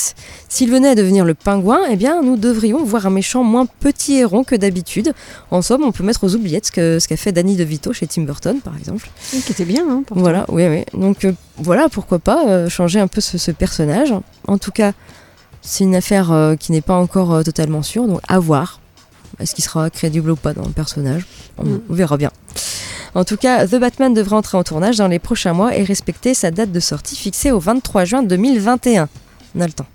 [0.49, 4.17] S'il venait à devenir le pingouin, eh bien, nous devrions voir un méchant moins petit
[4.17, 5.13] et rond que d'habitude.
[5.49, 8.59] En somme, on peut mettre aux oubliettes ce qu'a fait Danny DeVito chez Tim Burton,
[8.63, 9.09] par exemple.
[9.33, 9.83] Oui, Qui était bien.
[9.89, 10.03] Hein.
[10.11, 10.83] Voilà, oui, oui.
[10.93, 14.13] Donc euh, voilà, pourquoi pas euh, changer un peu ce, ce personnage.
[14.47, 14.91] En tout cas,
[15.61, 18.80] c'est une affaire euh, qui n'est pas encore euh, totalement sûre, donc à voir.
[19.39, 21.25] Est-ce qu'il sera crédible ou pas dans le personnage?
[21.57, 21.81] On, Mm.
[21.89, 22.31] on verra bien.
[23.13, 26.33] En tout cas, The Batman devrait entrer en tournage dans les prochains mois et respecter
[26.33, 29.09] sa date de sortie fixée au 23 juin 2021.
[29.55, 29.85] On a le temps.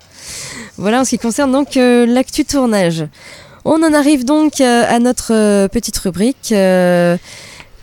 [0.77, 3.07] Voilà en ce qui concerne donc euh, l'actu tournage.
[3.65, 6.53] On en arrive donc euh, à notre euh, petite rubrique.
[6.53, 7.17] euh,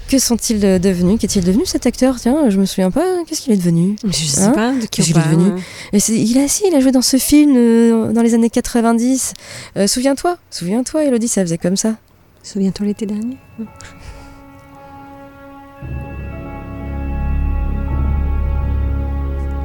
[0.07, 1.19] que sont-ils devenus?
[1.19, 2.19] Qu'est-il devenu cet acteur?
[2.19, 3.05] Tiens, je me souviens pas.
[3.27, 3.95] Qu'est-ce qu'il est devenu?
[4.05, 4.51] Je sais Hein?
[4.51, 5.61] pas de qui on est devenu?
[5.91, 9.33] il a si, il a joué dans ce film euh, dans les années 90.
[9.77, 11.95] Euh, souviens-toi, souviens-toi, Elodie, ça faisait comme ça.
[12.43, 13.37] Souviens-toi l'été dernier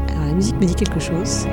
[0.09, 1.47] Alors la musique me dit quelque chose.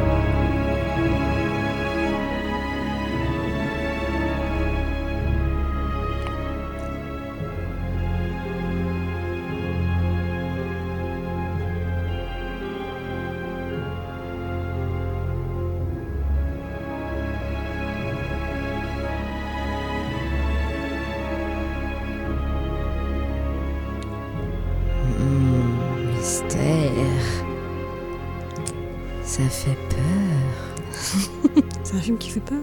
[31.96, 32.58] C'est un film qui fait peur.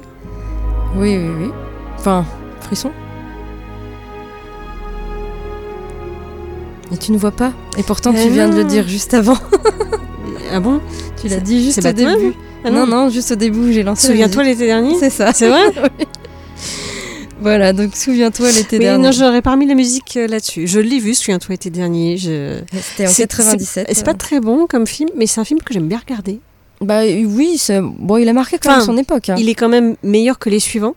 [0.94, 1.50] Oui, oui, oui.
[1.98, 2.26] Enfin,
[2.60, 2.90] frisson.
[6.92, 9.38] Et tu ne vois pas Et pourtant, tu viens de le dire juste avant.
[10.54, 10.82] Ah bon?
[11.18, 12.34] Tu l'as dit juste au début.
[12.62, 14.06] Ah non, non, juste au début j'ai lancé.
[14.08, 14.94] la Souviens-toi l'été dernier?
[14.98, 15.32] C'est ça.
[15.32, 15.62] C'est vrai?
[15.98, 16.06] Oui.
[17.40, 19.02] Voilà, donc souviens-toi l'été dernier.
[19.02, 20.66] non, j'aurais pas mis la musique euh, là-dessus.
[20.66, 22.18] Je l'ai vu, souviens-toi l'été dernier.
[22.18, 22.60] Je...
[22.70, 23.86] C'était en C'est- 97.
[23.88, 26.38] C'est c'est pas très bon comme film, mais c'est un film que j'aime bien regarder.
[26.82, 27.60] Bah oui,
[27.98, 29.28] bon, il a marqué quand même son époque.
[29.30, 29.36] hein.
[29.38, 30.94] Il est quand même meilleur que les suivants.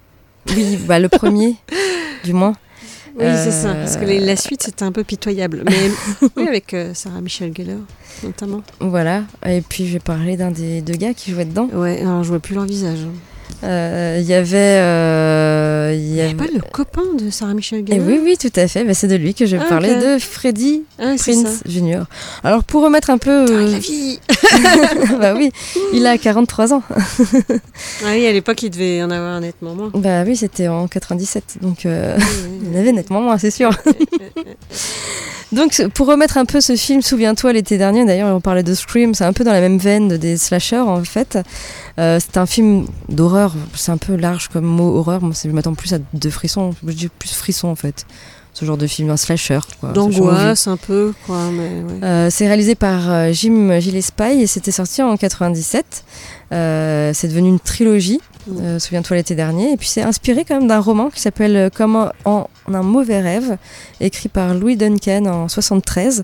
[0.56, 1.56] Oui, bah le premier,
[2.24, 2.54] du moins.
[3.18, 3.70] Oui, c'est ça.
[3.70, 5.64] Euh, Parce que les- la suite, c'était un peu pitoyable.
[5.70, 5.90] Mais
[6.36, 7.78] oui, avec euh, Sarah Michelle Gellar,
[8.24, 8.62] notamment.
[8.82, 9.24] Voilà.
[9.46, 11.70] Et puis je vais parler d'un des deux gars qui jouaient dedans.
[11.74, 13.00] Ouais, alors je vois plus leur visage.
[13.00, 13.10] Euh,
[13.64, 16.34] Il y avait, euh, il y Il avait.
[16.36, 18.84] pas le copain de Sarah Michelle Et Gellar oui, oui, tout à fait.
[18.84, 20.02] Bah, c'est de lui que je vais Ah, parler ok.
[20.04, 21.62] de Freddy Ah, Prince.
[21.66, 22.04] Jr.
[22.44, 24.20] Alors pour remettre un peu, euh, la vie
[25.20, 25.52] bah oui,
[25.94, 26.84] il a 43 ans.
[26.90, 29.92] Ah oui, à l'époque, il devait en avoir nettement moins.
[29.96, 32.24] Bah oui, c'était en 97, donc euh, Oui,
[32.62, 33.72] il oui, en avait nettement moins, c'est sûr.
[35.52, 39.14] Donc pour remettre un peu ce film, souviens-toi l'été dernier, d'ailleurs on parlait de Scream,
[39.14, 41.38] c'est un peu dans la même veine de- des slashers en fait.
[41.98, 45.76] Euh, c'est un film d'horreur, c'est un peu large comme mot horreur, moi je m'attends
[45.76, 48.06] plus à de frissons, je dis plus frissons en fait.
[48.54, 49.60] ce genre de film, un slasher.
[49.94, 51.40] D'angoisse un peu, quoi.
[51.52, 52.04] Mais, ouais.
[52.04, 56.04] Euh, c'est réalisé par euh, Jim Gillespie et c'était sorti en 97.
[56.54, 58.78] Euh, c'est devenu une trilogie, Mm.
[58.78, 59.72] souviens-toi l'été dernier.
[59.74, 63.20] Et puis c'est inspiré quand même d'un roman qui s'appelle Comme en, en un mauvais
[63.20, 63.58] rêve,
[64.00, 66.24] écrit par Louis Duncan en 73.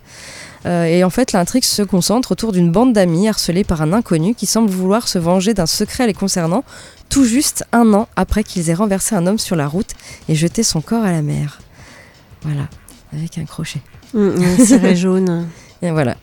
[0.65, 4.35] Euh, et en fait, l'intrigue se concentre autour d'une bande d'amis harcelés par un inconnu
[4.35, 6.63] qui semble vouloir se venger d'un secret les concernant,
[7.09, 9.91] tout juste un an après qu'ils aient renversé un homme sur la route
[10.29, 11.59] et jeté son corps à la mer.
[12.43, 12.67] Voilà,
[13.13, 13.81] avec un crochet.
[14.13, 15.47] Mm, mm, ciré jaune.
[15.83, 16.15] Et voilà.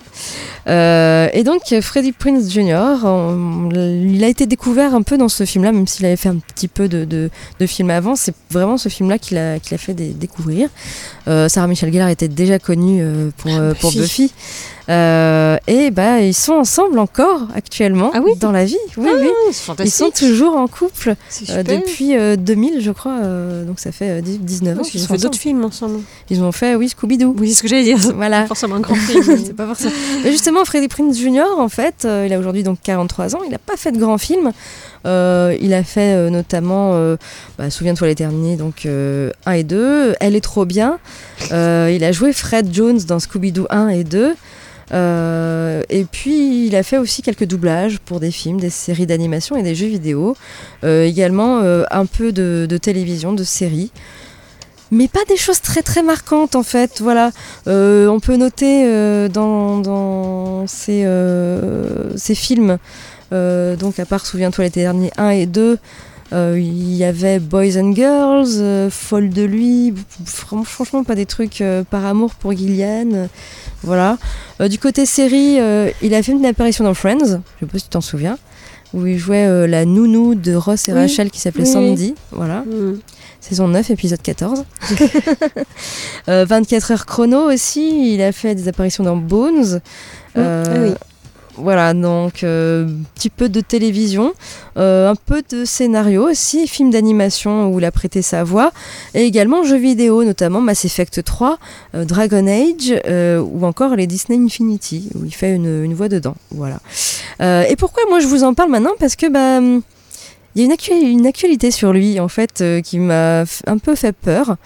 [0.69, 5.45] Euh, et donc Freddie Prince Jr., on- il a été découvert un peu dans ce
[5.45, 8.15] film-là, même s'il avait fait un petit peu de, de, de films avant.
[8.17, 10.69] C'est vraiment ce film-là qu'il a, qu'il a fait dé- découvrir.
[11.27, 13.51] Euh, Sarah Michelle Gellar était déjà connue euh, pour,
[13.81, 14.01] pour Buffy.
[14.01, 14.33] Buffy.
[14.89, 18.79] Euh, et bah, ils sont ensemble encore actuellement Ah oui dans la vie.
[18.97, 19.11] Oui.
[19.69, 21.15] Ah, Ils sont toujours en couple
[21.51, 23.19] euh, depuis euh, 2000, je crois.
[23.23, 26.01] euh, donc ça fait euh, 10 19 ans qu'ils qu'ils ont fait d'autres films ensemble.
[26.31, 27.35] Ils ont fait, oui, Scooby-Doo.
[27.39, 27.99] Oui, c'est ce que j'allais dire.
[28.17, 28.47] Voilà.
[28.47, 29.23] Forcément un grand film.
[29.45, 29.93] c'est pas forcément.
[30.25, 33.41] Mais justement, Freddie Prinze Jr., en fait, euh, il a aujourd'hui donc 43 ans.
[33.45, 34.53] Il n'a pas fait de grands films.
[35.07, 37.17] Euh, il a fait euh, notamment, euh,
[37.59, 40.15] bah, souviens-toi l'été dernier, donc 1 et 2.
[40.21, 40.99] Elle est trop bien.
[41.53, 44.35] Euh, il a joué Fred Jones dans Scooby-Doo 1 et 2.
[44.93, 49.57] Euh, et puis il a fait aussi quelques doublages pour des films, des séries d'animation
[49.57, 50.37] et des jeux vidéo.
[50.85, 53.91] Euh, également euh, un peu de, télévision, de séries.
[54.91, 57.03] Mais pas des choses très très marquantes en fait.
[57.03, 57.31] Voilà,
[57.67, 61.05] on peut noter dans, dans ces,
[62.35, 62.79] films,
[63.31, 65.79] donc à part Souviens-toi l'été dernier 1 et 2,
[66.33, 69.95] euh, il y avait Boys and Girls, euh, Folle de lui,
[70.27, 73.29] fran- franchement pas des trucs par amour pour Gillian.
[73.83, 74.19] Voilà.
[74.61, 77.79] Euh, du côté série, euh, il a fait une apparition dans Friends, je sais pas
[77.79, 78.39] si tu t'en souviens,
[78.95, 80.99] où il jouait euh, la nounou de Ross et Oui.
[81.01, 81.73] Rachel qui s'appelait Oui.
[81.73, 82.15] Sandy.
[82.33, 82.99] Voilà Mm.
[83.41, 84.65] saison 9, épisode 14.
[86.29, 89.81] Euh, 24 heures chrono aussi, il a fait des apparitions dans Bones.
[90.37, 90.95] Euh, ah oui.
[91.61, 94.33] Voilà, donc euh, petit peu de télévision,
[94.77, 98.71] euh, un peu de scénario aussi, film d'animation où il a prêté sa voix,
[99.15, 101.59] et également jeux vidéo, notamment Mass Effect 3,
[101.95, 102.95] euh, Dragon Age,
[103.43, 106.37] ou encore les Disney Infinity, où il fait une, voix dedans.
[106.51, 106.79] Voilà.
[107.41, 108.93] Et pourquoi moi je vous en parle maintenant?
[109.01, 109.61] Parce que bah,
[110.55, 113.95] il y a une, actu- une actualité sur lui en fait qui m'a un peu
[113.97, 114.57] fait peur.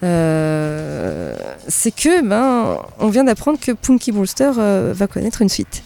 [0.00, 0.06] C'est
[1.94, 5.82] que ben on vient d'apprendre que Punky Brewster va connaître une suite.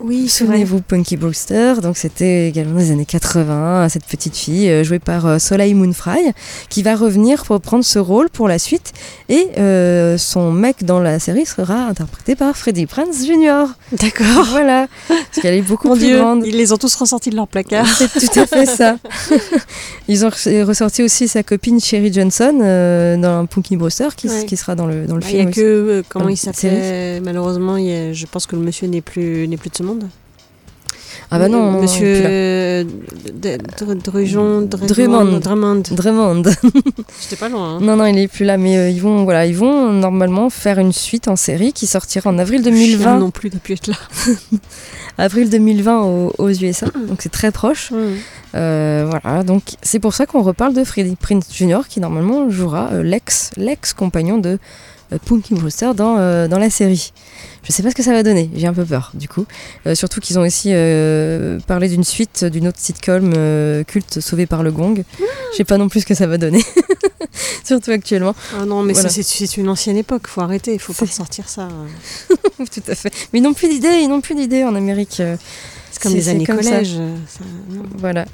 [0.00, 0.28] Oui.
[0.28, 5.26] Souvenez-vous Punky Brewster, donc c'était également des années 80, cette petite fille euh, jouée par
[5.26, 6.20] euh, Soleil Moonfry,
[6.68, 8.92] qui va revenir pour prendre ce rôle pour la suite,
[9.28, 13.64] et euh, son mec dans la série sera interprété par Freddie Prinze Jr.
[13.92, 14.44] D'accord.
[14.50, 16.46] Voilà, parce qu'elle est beaucoup Mon plus Dieu, grande.
[16.46, 17.86] ils les ont tous ressortis de leur placard.
[17.88, 18.96] C'est tout à fait ça.
[20.10, 24.46] Ils ont re- ressorti aussi sa copine Sherry Johnson euh, dans Punky Brewster, qui, Ouais.
[24.46, 25.46] qui sera dans le, dans le Bah, Il n'y film.
[25.46, 25.60] a aussi.
[25.60, 28.86] que euh, comment il la s'appelait Malheureusement, il y a- je pense que le monsieur
[28.86, 30.04] n'est plus plus de ce monde.
[31.30, 32.86] Ah bah non, monsieur
[34.04, 35.40] Drujon, Drummond.
[35.40, 35.82] Drummond.
[35.90, 36.42] Drummond.
[37.20, 37.76] J'étais pas loin.
[37.76, 37.80] hein.
[37.82, 40.78] Non, non, il est plus là, mais euh, ils vont, voilà, ils vont normalement faire
[40.78, 43.18] une suite en série qui sortira en avril Chien 2020.
[43.18, 43.96] non plus pu être là.
[45.20, 47.90] Avril 2020 aux, aux USA, donc c'est très proche.
[47.90, 47.96] Mm.
[48.54, 51.80] Euh, voilà, donc c'est pour ça qu'on reparle de Freddie Prince Jr.
[51.88, 54.58] qui normalement jouera euh, l'ex, l'ex compagnon de
[55.26, 57.12] Punky Brewster dans, dans la série.
[57.64, 59.44] Je sais pas ce que ça va donner, j'ai un peu peur du coup.
[59.86, 64.46] Euh, surtout qu'ils ont aussi euh, parlé d'une suite d'une autre sitcom euh, culte sauvée
[64.46, 65.02] par le gong.
[65.52, 66.62] Je sais pas non plus ce que ça va donner.
[67.64, 68.34] surtout actuellement.
[68.58, 69.08] Ah non, mais Voilà.
[69.08, 71.68] c'est- une ancienne époque, faut arrêter, il faut pas ressortir ça.
[72.58, 73.12] Tout à fait.
[73.32, 75.20] Mais ils n'ont plus d'idées, ils n'ont plus d'idées en Amérique.
[75.90, 76.94] C'est comme les années comme collège.
[77.26, 77.40] ça.
[77.98, 78.24] Voilà.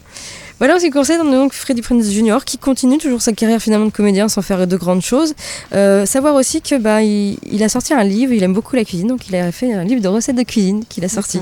[0.58, 3.86] Voilà, en ce qui concerne donc Freddie Prinze Jr., qui continue toujours sa carrière finalement
[3.86, 5.34] de comédien sans faire de grandes choses.
[5.74, 8.84] Euh, savoir aussi que bah, il, il a sorti un livre, il aime beaucoup la
[8.84, 11.40] cuisine, donc il a fait un livre de recettes de cuisine qu'il a sorti.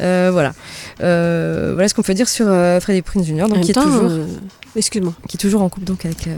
[0.00, 0.52] Euh, voilà.
[1.02, 2.46] Euh, voilà ce qu'on peut dire sur
[2.80, 4.10] Freddie Prinze Jr., donc qui, est toujours,
[4.76, 5.14] excuse-moi.
[5.28, 6.28] qui est toujours en couple donc avec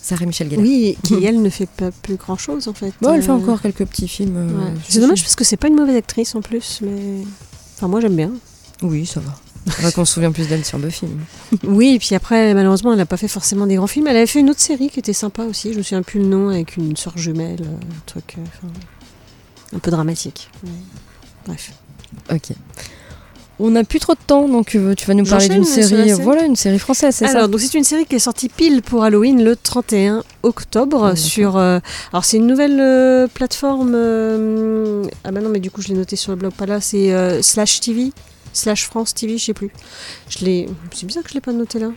[0.00, 0.62] Sarah Michel Gellar.
[0.62, 2.92] Oui, qui elle ne fait pas plus grand chose en fait.
[3.02, 4.36] Bon, elle fait encore quelques petits films.
[4.36, 4.72] ouais.
[4.88, 7.24] C'est dommage parce que c'est pas une mauvaise actrice en plus, mais.
[7.76, 8.30] Enfin, moi j'aime bien.
[8.82, 9.34] Oui, ça va.
[9.66, 11.06] Vrai qu'on se souvient plus d'elle sur Buffy.
[11.64, 14.06] Oui, et puis après, malheureusement, elle n'a pas fait forcément des grands films.
[14.06, 15.72] Elle avait fait une autre série qui était sympa aussi.
[15.72, 18.72] Je me souviens plus le nom, avec une sœur jumelle, euh, un truc euh, enfin,
[19.74, 20.50] un peu dramatique.
[20.64, 20.70] Mais
[21.46, 21.72] Bref.
[22.32, 22.56] Ok.
[23.62, 26.08] On n'a plus trop de temps, donc euh, tu vas nous parler d'une série.
[26.08, 26.12] série.
[26.22, 28.80] Voilà, une série française, c'est ça Alors, donc c'est une série qui est sortie pile
[28.80, 31.18] pour Halloween le 31 octobre d'accord.
[31.18, 31.56] sur.
[31.58, 31.78] euh,
[32.10, 33.92] alors, c'est une nouvelle euh, plateforme.
[33.94, 36.80] euh, ah bah non, mais du coup, je l'ai noté sur le blog, pas là.
[36.80, 38.12] C'est Slash TV,
[38.52, 39.70] Slash France TV, je sais plus.
[40.28, 40.68] Je l'ai.
[40.92, 41.90] C'est bizarre que je l'ai pas noté là.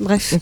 [0.00, 0.34] Bref.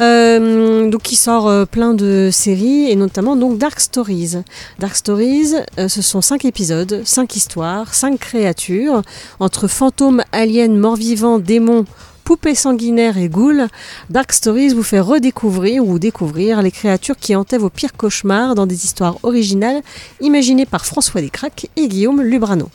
[0.00, 4.38] Euh, donc qui sort euh, plein de séries et notamment donc Dark Stories.
[4.78, 9.02] Dark Stories, euh, ce sont cinq épisodes, cinq histoires, cinq créatures
[9.38, 11.84] entre fantômes, aliens, morts-vivants, démons,
[12.24, 13.68] poupées sanguinaires et ghouls.
[14.10, 18.66] Dark Stories vous fait redécouvrir ou découvrir les créatures qui hantaient vos pires cauchemars dans
[18.66, 19.82] des histoires originales
[20.20, 22.68] imaginées par François Descraques et Guillaume Lubrano.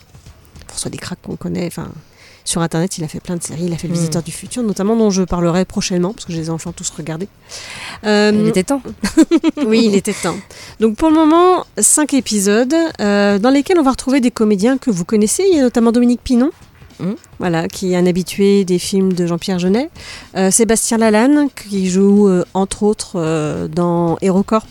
[0.72, 1.88] François Descraques qu'on connaît, enfin
[2.44, 3.96] sur internet, il a fait plein de séries, il a fait Le Mm.
[3.96, 6.90] Visiteur du Futur, notamment dont je parlerai prochainement, parce que je les ai enfin tous
[6.90, 7.28] regardés.
[8.04, 8.82] Euh, Il était temps.
[9.66, 10.34] oui, il était temps.
[10.80, 14.90] Donc pour le moment, cinq épisodes euh, dans lesquels on va retrouver des comédiens que
[14.90, 15.44] vous connaissez.
[15.48, 16.50] Il y a notamment Dominique Pinon.
[16.98, 17.14] Mhm.
[17.38, 19.88] Voilà, qui est un habitué des films de Jean-Pierre Jeunet.
[20.36, 24.66] Euh, Sébastien Lalanne, qui joue entre autres dans HeroCorp,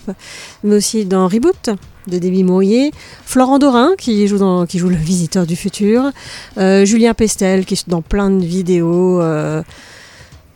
[0.62, 1.70] mais aussi dans Reboot
[2.08, 2.92] de Déby Mourier.
[3.24, 6.10] Florent Dorin, qui joue, dans, qui joue le visiteur du futur.
[6.58, 9.20] Euh, Julien Pestel, qui est dans plein de vidéos.
[9.20, 9.62] euh,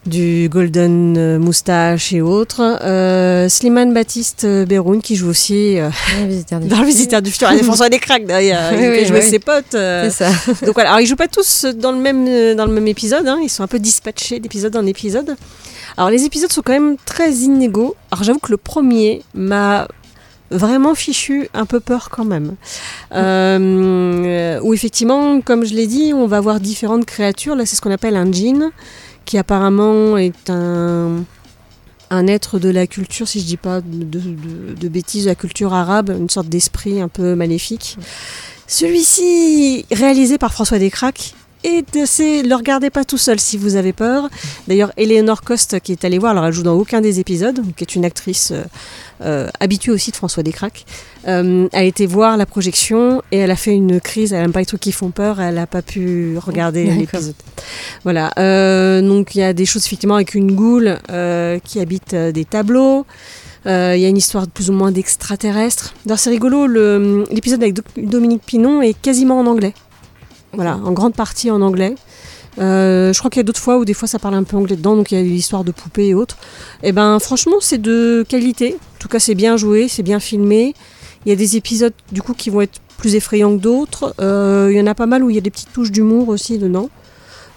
[0.04, 2.60] du Golden Moustache et autres.
[2.80, 5.78] Euh, Slimane Baptiste Beroun qui joue aussi
[6.20, 6.86] Le visiteur du dans Le.
[6.86, 7.48] Visiteur du Futur.
[7.64, 8.70] François Descraques derrière.
[8.72, 9.28] Il Oui, fait oui, jouer oui.
[9.28, 9.64] ses potes.
[9.72, 10.28] C'est ça.
[10.64, 13.40] Donc voilà, alors ils jouent pas tous dans le même, dans le même épisode, hein.
[13.42, 15.34] ils sont un peu dispatchés d'épisode en épisode.
[15.96, 17.96] Alors les épisodes sont quand même très inégaux.
[18.12, 19.88] Alors j'avoue que le premier m'a
[20.50, 22.54] vraiment fichu un peu peur quand même.
[23.12, 27.56] Euh, où effectivement, comme je l'ai dit, on va avoir différentes créatures.
[27.56, 28.70] Là c'est ce qu'on appelle un djinn,
[29.24, 31.24] qui apparemment est un
[32.08, 35.34] un être de la culture, si je dis pas de, de- de bêtises, de la
[35.34, 37.98] culture arabe, une sorte d'esprit un peu maléfique.
[38.68, 41.34] Celui-ci, réalisé par François Descraques,
[42.00, 42.42] assez.
[42.42, 44.28] Ne le regardez pas tout seul si vous avez peur.
[44.68, 47.84] D'ailleurs, Eleanor Coste, qui est allée voir, alors elle joue dans aucun des épisodes, qui
[47.84, 48.62] est une actrice euh,
[49.22, 50.84] euh, habituée aussi de François Descraques,
[51.28, 54.32] euh, a été voir la projection et elle a fait une crise.
[54.32, 57.34] Elle n'aime pas les trucs qui font peur, elle n'a pas pu regarder l'épisode.
[58.04, 58.32] Voilà.
[58.38, 60.98] euh, donc il y a des choses effectivement avec une goule
[61.64, 63.06] qui habite des tableaux.
[63.66, 65.92] Euh, Il y a une histoire plus ou moins d'extraterrestres.
[66.04, 66.68] D'ailleurs, c'est rigolo,
[67.28, 69.74] l'épisode avec Do- Dominique Pinon est quasiment en anglais.
[70.56, 71.94] Voilà, en grande partie en anglais.
[72.58, 74.56] Euh, je crois qu'il y a d'autres fois où des fois ça parle un peu
[74.56, 76.36] anglais dedans, donc il y a l'histoire de poupées et autres.
[76.82, 78.76] Et ben franchement, c'est de qualité.
[78.96, 80.74] En tout cas, c'est bien joué, c'est bien filmé.
[81.24, 84.14] Il y a des épisodes du coup qui vont être plus effrayants que d'autres.
[84.20, 86.28] Euh, il y en a pas mal où il y a des petites touches d'humour
[86.28, 86.88] aussi dedans.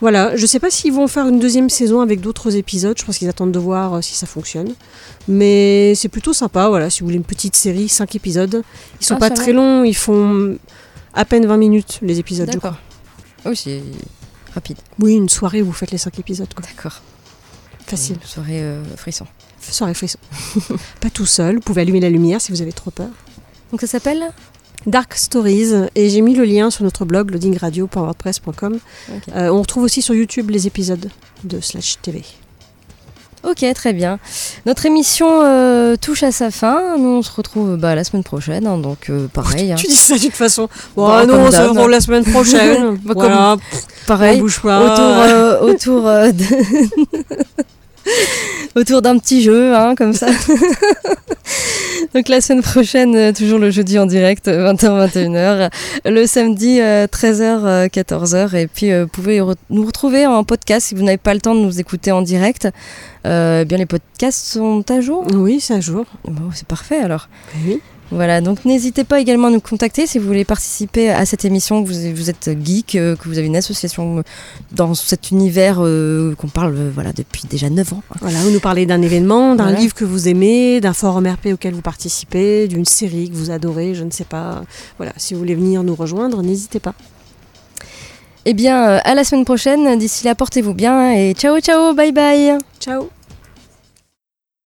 [0.02, 2.98] Voilà, je sais pas s'ils vont faire une deuxième saison avec d'autres épisodes.
[2.98, 4.74] Je pense qu'ils attendent de voir euh, si ça fonctionne.
[5.28, 8.64] Mais c'est plutôt sympa, voilà, si vous voulez une petite série, 5 épisodes.
[9.02, 10.58] Ils sont Ah, pas très longs, ils font
[11.14, 12.78] à peine 20 minutes les épisodes, je crois.
[13.46, 13.82] Oui, c'est
[14.54, 14.78] rapide.
[15.00, 16.66] Oui, une soirée où vous faites les 5 épisodes, quoi.
[16.66, 17.02] D'accord.
[17.86, 18.18] Facile.
[18.22, 19.26] Une Soirée euh, frisson.
[19.60, 20.20] Soirée frisson.
[21.02, 23.10] pas tout seul, vous pouvez allumer la lumière si vous avez trop peur.
[23.72, 24.32] Donc ça s'appelle
[24.86, 28.80] Dark Stories, et j'ai mis le lien sur notre blog loadingradio.wordpress.com.
[29.36, 31.10] Euh, on retrouve aussi sur YouTube les épisodes
[31.44, 32.24] de Slash TV.
[33.44, 34.20] Ok, très bien.
[34.66, 36.98] Notre émission euh, touche à sa fin.
[36.98, 38.68] Nous, on se retrouve bah, la semaine prochaine.
[38.68, 39.72] hein, donc, euh, pareil.
[39.72, 39.76] hein.
[39.76, 40.68] Tu dis ça d'une façon.
[40.96, 41.70] Bon, Bah, non, comme on se d'hab.
[41.70, 42.98] retrouve la semaine prochaine.
[43.06, 44.40] Bah, voilà, pff, on Pareil.
[44.42, 44.80] bouge pas.
[44.82, 46.46] Autour, euh, autour, euh, de-
[48.80, 50.28] autour d'un petit jeu, hein, comme ça.
[52.14, 55.70] Donc la semaine prochaine, euh, toujours le jeudi en direct, 20h-21h.
[56.06, 58.56] Le samedi, 13h-14h.
[58.56, 61.56] Et puis, euh, vous pouvez nous retrouver en podcast si vous n'avez pas le temps
[61.56, 62.68] de nous écouter en direct.
[63.26, 65.26] Euh, eh bien, les podcasts sont à jour.
[65.34, 66.06] Oui, c'est un jour.
[66.26, 67.30] Bon, c'est parfait alors.
[67.66, 67.82] Oui.
[68.12, 71.84] Voilà, donc n'hésitez pas également à nous contacter si vous voulez participer à cette émission,
[71.84, 74.24] que vous, vous êtes geek, euh, que vous avez une association
[74.72, 78.02] dans cet univers euh, qu'on parle euh, voilà, depuis déjà 9 ans.
[78.22, 79.80] Voilà, vous nous parlez d'un événement, d'un Voilà.
[79.80, 83.94] livre que vous aimez, d'un forum RP auquel vous participez, d'une série que vous adorez,
[83.94, 84.64] je ne sais pas.
[84.98, 86.96] Voilà, si vous voulez venir nous rejoindre, n'hésitez pas.
[88.46, 90.00] Eh bien, euh, à la semaine prochaine.
[90.00, 92.58] D'ici là, portez-vous bien et ciao, ciao, bye bye.
[92.80, 93.10] Ciao